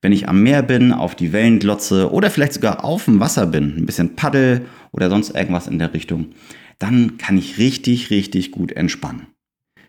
Wenn 0.00 0.12
ich 0.12 0.28
am 0.28 0.42
Meer 0.42 0.62
bin, 0.62 0.92
auf 0.92 1.14
die 1.14 1.32
Wellen 1.32 1.58
glotze 1.58 2.12
oder 2.12 2.30
vielleicht 2.30 2.52
sogar 2.52 2.84
auf 2.84 3.06
dem 3.06 3.20
Wasser 3.20 3.46
bin, 3.46 3.76
ein 3.76 3.86
bisschen 3.86 4.16
paddel 4.16 4.66
oder 4.92 5.08
sonst 5.08 5.30
irgendwas 5.30 5.66
in 5.66 5.78
der 5.78 5.94
Richtung, 5.94 6.34
dann 6.78 7.16
kann 7.16 7.38
ich 7.38 7.58
richtig, 7.58 8.10
richtig 8.10 8.50
gut 8.50 8.72
entspannen. 8.72 9.26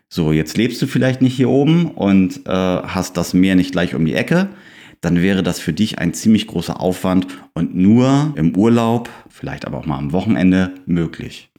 So, 0.08 0.32
jetzt 0.32 0.56
lebst 0.56 0.80
du 0.80 0.86
vielleicht 0.86 1.20
nicht 1.20 1.36
hier 1.36 1.50
oben 1.50 1.90
und 1.90 2.46
äh, 2.46 2.50
hast 2.50 3.16
das 3.16 3.34
Meer 3.34 3.56
nicht 3.56 3.72
gleich 3.72 3.94
um 3.94 4.06
die 4.06 4.14
Ecke, 4.14 4.48
dann 5.06 5.22
wäre 5.22 5.44
das 5.44 5.60
für 5.60 5.72
dich 5.72 6.00
ein 6.00 6.14
ziemlich 6.14 6.48
großer 6.48 6.80
Aufwand 6.80 7.28
und 7.54 7.76
nur 7.76 8.32
im 8.34 8.56
Urlaub, 8.56 9.08
vielleicht 9.28 9.64
aber 9.64 9.78
auch 9.78 9.86
mal 9.86 9.98
am 9.98 10.10
Wochenende 10.10 10.74
möglich. 10.84 11.52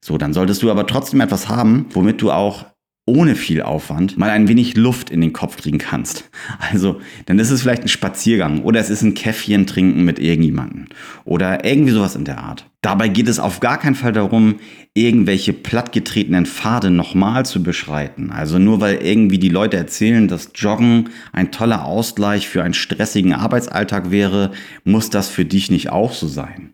So, 0.00 0.16
dann 0.16 0.32
solltest 0.32 0.62
du 0.62 0.70
aber 0.70 0.86
trotzdem 0.86 1.20
etwas 1.20 1.50
haben, 1.50 1.84
womit 1.90 2.22
du 2.22 2.30
auch 2.30 2.64
ohne 3.06 3.34
viel 3.34 3.62
Aufwand 3.62 4.16
mal 4.16 4.30
ein 4.30 4.48
wenig 4.48 4.76
Luft 4.76 5.10
in 5.10 5.20
den 5.20 5.32
Kopf 5.32 5.56
kriegen 5.56 5.78
kannst. 5.78 6.30
Also, 6.58 7.00
dann 7.26 7.38
ist 7.38 7.50
es 7.50 7.62
vielleicht 7.62 7.82
ein 7.82 7.88
Spaziergang 7.88 8.62
oder 8.62 8.80
es 8.80 8.90
ist 8.90 9.02
ein 9.02 9.14
Käffchen 9.14 9.66
trinken 9.66 10.04
mit 10.04 10.18
irgendjemandem 10.18 10.86
oder 11.24 11.64
irgendwie 11.64 11.92
sowas 11.92 12.16
in 12.16 12.24
der 12.24 12.38
Art. 12.38 12.66
Dabei 12.80 13.08
geht 13.08 13.28
es 13.28 13.38
auf 13.38 13.60
gar 13.60 13.78
keinen 13.78 13.94
Fall 13.94 14.12
darum, 14.12 14.56
irgendwelche 14.92 15.52
plattgetretenen 15.52 16.44
Pfade 16.44 16.90
nochmal 16.90 17.46
zu 17.46 17.62
beschreiten. 17.62 18.30
Also 18.30 18.58
nur 18.58 18.80
weil 18.80 18.96
irgendwie 18.96 19.38
die 19.38 19.48
Leute 19.48 19.76
erzählen, 19.76 20.28
dass 20.28 20.50
Joggen 20.54 21.08
ein 21.32 21.50
toller 21.50 21.84
Ausgleich 21.86 22.48
für 22.48 22.62
einen 22.62 22.74
stressigen 22.74 23.32
Arbeitsalltag 23.32 24.10
wäre, 24.10 24.50
muss 24.84 25.08
das 25.08 25.28
für 25.28 25.46
dich 25.46 25.70
nicht 25.70 25.90
auch 25.90 26.12
so 26.12 26.28
sein. 26.28 26.73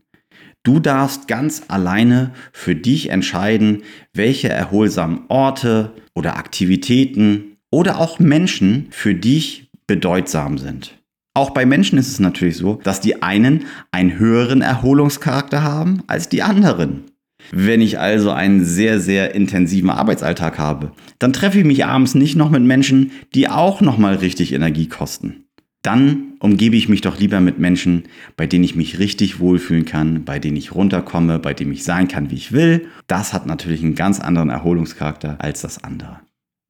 Du 0.63 0.79
darfst 0.79 1.27
ganz 1.27 1.63
alleine 1.69 2.33
für 2.53 2.75
dich 2.75 3.11
entscheiden, 3.11 3.83
welche 4.13 4.49
erholsamen 4.49 5.23
Orte 5.29 5.93
oder 6.15 6.37
Aktivitäten 6.37 7.57
oder 7.71 7.99
auch 7.99 8.19
Menschen 8.19 8.89
für 8.91 9.15
dich 9.15 9.71
bedeutsam 9.87 10.59
sind. 10.59 10.99
Auch 11.33 11.51
bei 11.51 11.65
Menschen 11.65 11.99
ist 11.99 12.09
es 12.09 12.21
natürlich 12.21 12.57
so, 12.57 12.81
dass 12.83 13.01
die 13.01 13.23
einen 13.23 13.65
einen 13.93 14.19
höheren 14.19 14.61
Erholungscharakter 14.61 15.63
haben 15.63 16.03
als 16.07 16.29
die 16.29 16.43
anderen. 16.43 17.05
Wenn 17.53 17.81
ich 17.81 17.99
also 17.99 18.31
einen 18.31 18.65
sehr, 18.65 19.01
sehr 19.01 19.35
intensiven 19.35 19.89
Arbeitsalltag 19.89 20.59
habe, 20.59 20.93
dann 21.19 21.33
treffe 21.33 21.59
ich 21.59 21.65
mich 21.65 21.87
abends 21.87 22.15
nicht 22.15 22.37
noch 22.37 22.51
mit 22.51 22.63
Menschen, 22.63 23.13
die 23.35 23.49
auch 23.49 23.81
nochmal 23.81 24.17
richtig 24.17 24.53
Energie 24.53 24.89
kosten 24.89 25.47
dann 25.83 26.30
umgebe 26.41 26.75
ich 26.75 26.89
mich 26.89 27.03
doch 27.03 27.19
lieber 27.19 27.41
mit 27.41 27.59
Menschen, 27.59 28.05
bei 28.37 28.47
denen 28.47 28.65
ich 28.65 28.75
mich 28.75 28.99
richtig 28.99 29.39
wohlfühlen 29.39 29.85
kann, 29.85 30.25
bei 30.25 30.39
denen 30.39 30.57
ich 30.57 30.75
runterkomme, 30.75 31.39
bei 31.39 31.55
denen 31.55 31.73
ich 31.73 31.85
sein 31.85 32.09
kann, 32.09 32.31
wie 32.31 32.37
ich 32.37 32.53
will. 32.53 32.89
Das 33.07 33.33
hat 33.33 33.47
natürlich 33.47 33.83
einen 33.83 33.95
ganz 33.95 34.19
anderen 34.19 34.51
Erholungscharakter 34.51 35.37
als 35.39 35.61
das 35.61 35.85
andere. 35.85 36.21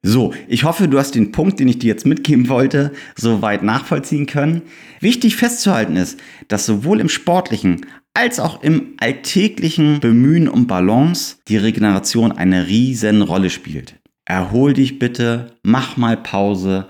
So, 0.02 0.32
ich 0.48 0.64
hoffe, 0.64 0.88
du 0.88 0.98
hast 0.98 1.14
den 1.14 1.30
Punkt, 1.30 1.60
den 1.60 1.68
ich 1.68 1.78
dir 1.78 1.88
jetzt 1.88 2.06
mitgeben 2.06 2.48
wollte, 2.48 2.92
soweit 3.16 3.62
nachvollziehen 3.62 4.26
können. 4.26 4.62
Wichtig 5.00 5.36
festzuhalten 5.36 5.96
ist, 5.96 6.18
dass 6.48 6.64
sowohl 6.64 7.00
im 7.00 7.10
sportlichen 7.10 7.84
als 8.14 8.40
auch 8.40 8.62
im 8.62 8.94
alltäglichen 8.98 10.00
Bemühen 10.00 10.48
um 10.48 10.66
Balance 10.66 11.36
die 11.48 11.58
Regeneration 11.58 12.32
eine 12.32 12.66
riesen 12.66 13.22
Rolle 13.22 13.50
spielt. 13.50 14.00
Erhol 14.24 14.72
dich 14.72 14.98
bitte, 14.98 15.54
mach 15.62 15.96
mal 15.96 16.16
Pause, 16.16 16.86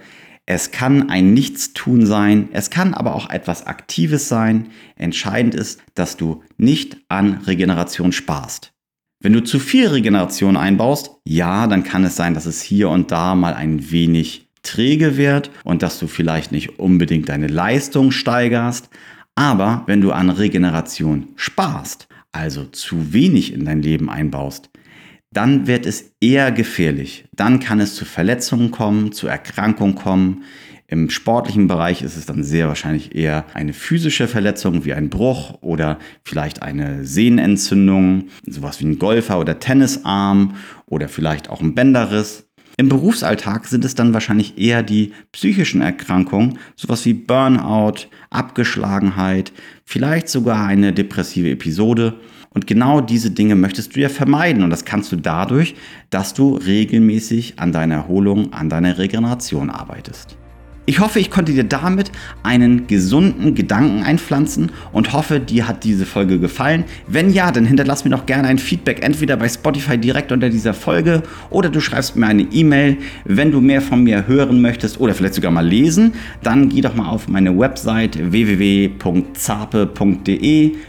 es 0.52 0.72
kann 0.72 1.10
ein 1.10 1.32
Nichtstun 1.32 2.06
sein, 2.06 2.48
es 2.52 2.70
kann 2.70 2.92
aber 2.92 3.14
auch 3.14 3.30
etwas 3.30 3.68
Aktives 3.68 4.28
sein. 4.28 4.70
Entscheidend 4.96 5.54
ist, 5.54 5.80
dass 5.94 6.16
du 6.16 6.42
nicht 6.56 6.96
an 7.08 7.34
Regeneration 7.46 8.10
sparst. 8.10 8.72
Wenn 9.20 9.32
du 9.32 9.44
zu 9.44 9.60
viel 9.60 9.86
Regeneration 9.86 10.56
einbaust, 10.56 11.12
ja, 11.24 11.68
dann 11.68 11.84
kann 11.84 12.02
es 12.02 12.16
sein, 12.16 12.34
dass 12.34 12.46
es 12.46 12.62
hier 12.62 12.88
und 12.88 13.12
da 13.12 13.36
mal 13.36 13.54
ein 13.54 13.92
wenig 13.92 14.48
träge 14.64 15.16
wird 15.16 15.52
und 15.62 15.84
dass 15.84 16.00
du 16.00 16.08
vielleicht 16.08 16.50
nicht 16.50 16.80
unbedingt 16.80 17.28
deine 17.28 17.46
Leistung 17.46 18.10
steigerst. 18.10 18.90
Aber 19.36 19.84
wenn 19.86 20.00
du 20.00 20.10
an 20.10 20.30
Regeneration 20.30 21.28
sparst, 21.36 22.08
also 22.32 22.64
zu 22.64 23.12
wenig 23.12 23.52
in 23.52 23.66
dein 23.66 23.82
Leben 23.82 24.10
einbaust, 24.10 24.69
dann 25.32 25.66
wird 25.66 25.86
es 25.86 26.12
eher 26.20 26.50
gefährlich. 26.50 27.24
Dann 27.34 27.60
kann 27.60 27.80
es 27.80 27.94
zu 27.94 28.04
Verletzungen 28.04 28.70
kommen, 28.70 29.12
zu 29.12 29.28
Erkrankungen 29.28 29.94
kommen. 29.94 30.44
Im 30.88 31.08
sportlichen 31.08 31.68
Bereich 31.68 32.02
ist 32.02 32.16
es 32.16 32.26
dann 32.26 32.42
sehr 32.42 32.66
wahrscheinlich 32.66 33.14
eher 33.14 33.44
eine 33.54 33.72
physische 33.72 34.26
Verletzung 34.26 34.84
wie 34.84 34.92
ein 34.92 35.08
Bruch 35.08 35.62
oder 35.62 36.00
vielleicht 36.24 36.62
eine 36.62 37.04
Sehnenentzündung, 37.04 38.24
sowas 38.44 38.80
wie 38.80 38.86
ein 38.86 38.98
Golfer 38.98 39.38
oder 39.38 39.60
Tennisarm 39.60 40.56
oder 40.86 41.08
vielleicht 41.08 41.48
auch 41.48 41.60
ein 41.60 41.76
Bänderriss. 41.76 42.50
Im 42.76 42.88
Berufsalltag 42.88 43.66
sind 43.66 43.84
es 43.84 43.94
dann 43.94 44.14
wahrscheinlich 44.14 44.58
eher 44.58 44.82
die 44.82 45.12
psychischen 45.30 45.80
Erkrankungen, 45.80 46.58
sowas 46.74 47.04
wie 47.04 47.14
Burnout, 47.14 48.08
Abgeschlagenheit, 48.30 49.52
vielleicht 49.84 50.28
sogar 50.28 50.66
eine 50.66 50.92
depressive 50.92 51.50
Episode 51.50 52.18
und 52.52 52.66
genau 52.66 53.00
diese 53.00 53.30
Dinge 53.30 53.54
möchtest 53.54 53.94
du 53.94 54.00
ja 54.00 54.08
vermeiden. 54.08 54.64
Und 54.64 54.70
das 54.70 54.84
kannst 54.84 55.12
du 55.12 55.16
dadurch, 55.16 55.76
dass 56.10 56.34
du 56.34 56.56
regelmäßig 56.56 57.58
an 57.58 57.72
deiner 57.72 57.94
Erholung, 57.96 58.52
an 58.52 58.68
deiner 58.68 58.98
Regeneration 58.98 59.70
arbeitest. 59.70 60.36
Ich 60.90 60.98
hoffe, 60.98 61.20
ich 61.20 61.30
konnte 61.30 61.52
dir 61.52 61.62
damit 61.62 62.10
einen 62.42 62.88
gesunden 62.88 63.54
Gedanken 63.54 64.02
einpflanzen 64.02 64.72
und 64.90 65.12
hoffe, 65.12 65.38
dir 65.38 65.68
hat 65.68 65.84
diese 65.84 66.04
Folge 66.04 66.40
gefallen. 66.40 66.82
Wenn 67.06 67.30
ja, 67.32 67.52
dann 67.52 67.64
hinterlass 67.64 68.04
mir 68.04 68.10
doch 68.10 68.26
gerne 68.26 68.48
ein 68.48 68.58
Feedback, 68.58 69.04
entweder 69.04 69.36
bei 69.36 69.48
Spotify 69.48 69.96
direkt 69.98 70.32
unter 70.32 70.50
dieser 70.50 70.74
Folge 70.74 71.22
oder 71.48 71.68
du 71.68 71.78
schreibst 71.78 72.16
mir 72.16 72.26
eine 72.26 72.42
E-Mail. 72.42 72.96
Wenn 73.24 73.52
du 73.52 73.60
mehr 73.60 73.82
von 73.82 74.02
mir 74.02 74.26
hören 74.26 74.60
möchtest 74.60 74.98
oder 74.98 75.14
vielleicht 75.14 75.34
sogar 75.34 75.52
mal 75.52 75.64
lesen, 75.64 76.14
dann 76.42 76.68
geh 76.68 76.80
doch 76.80 76.96
mal 76.96 77.08
auf 77.08 77.28
meine 77.28 77.56
Website 77.56 78.18
www.zape.de. 78.32 78.96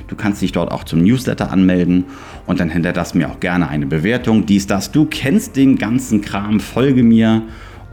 Du 0.07 0.15
kannst 0.15 0.41
dich 0.41 0.51
dort 0.51 0.71
auch 0.71 0.83
zum 0.83 1.03
Newsletter 1.03 1.51
anmelden 1.51 2.05
und 2.47 2.59
dann 2.59 2.71
hinterlass 2.71 3.13
mir 3.13 3.29
auch 3.29 3.39
gerne 3.39 3.69
eine 3.69 3.85
Bewertung. 3.85 4.47
Dies, 4.47 4.65
das, 4.65 4.91
du 4.91 5.05
kennst 5.05 5.57
den 5.57 5.77
ganzen 5.77 6.21
Kram, 6.21 6.59
folge 6.59 7.03
mir 7.03 7.43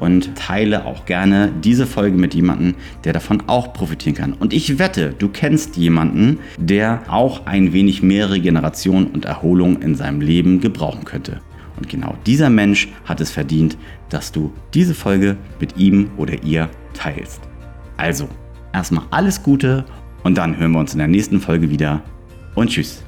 und 0.00 0.34
teile 0.36 0.84
auch 0.84 1.04
gerne 1.06 1.52
diese 1.62 1.86
Folge 1.86 2.16
mit 2.16 2.34
jemandem, 2.34 2.74
der 3.04 3.12
davon 3.12 3.42
auch 3.46 3.72
profitieren 3.72 4.14
kann. 4.16 4.32
Und 4.32 4.52
ich 4.52 4.78
wette, 4.78 5.14
du 5.18 5.28
kennst 5.28 5.76
jemanden, 5.76 6.38
der 6.58 7.02
auch 7.08 7.46
ein 7.46 7.72
wenig 7.72 8.02
mehr 8.02 8.30
Regeneration 8.30 9.06
und 9.08 9.24
Erholung 9.24 9.82
in 9.82 9.94
seinem 9.94 10.20
Leben 10.20 10.60
gebrauchen 10.60 11.04
könnte. 11.04 11.40
Und 11.76 11.88
genau 11.88 12.16
dieser 12.26 12.50
Mensch 12.50 12.88
hat 13.04 13.20
es 13.20 13.30
verdient, 13.30 13.78
dass 14.08 14.32
du 14.32 14.52
diese 14.74 14.94
Folge 14.94 15.36
mit 15.60 15.76
ihm 15.76 16.10
oder 16.16 16.42
ihr 16.42 16.68
teilst. 16.92 17.40
Also, 17.96 18.28
erstmal 18.72 19.04
alles 19.10 19.42
Gute 19.42 19.84
und 20.24 20.36
dann 20.36 20.58
hören 20.58 20.72
wir 20.72 20.80
uns 20.80 20.92
in 20.92 20.98
der 20.98 21.08
nächsten 21.08 21.40
Folge 21.40 21.70
wieder 21.70 22.02
und 22.54 22.70
tschüss. 22.70 23.07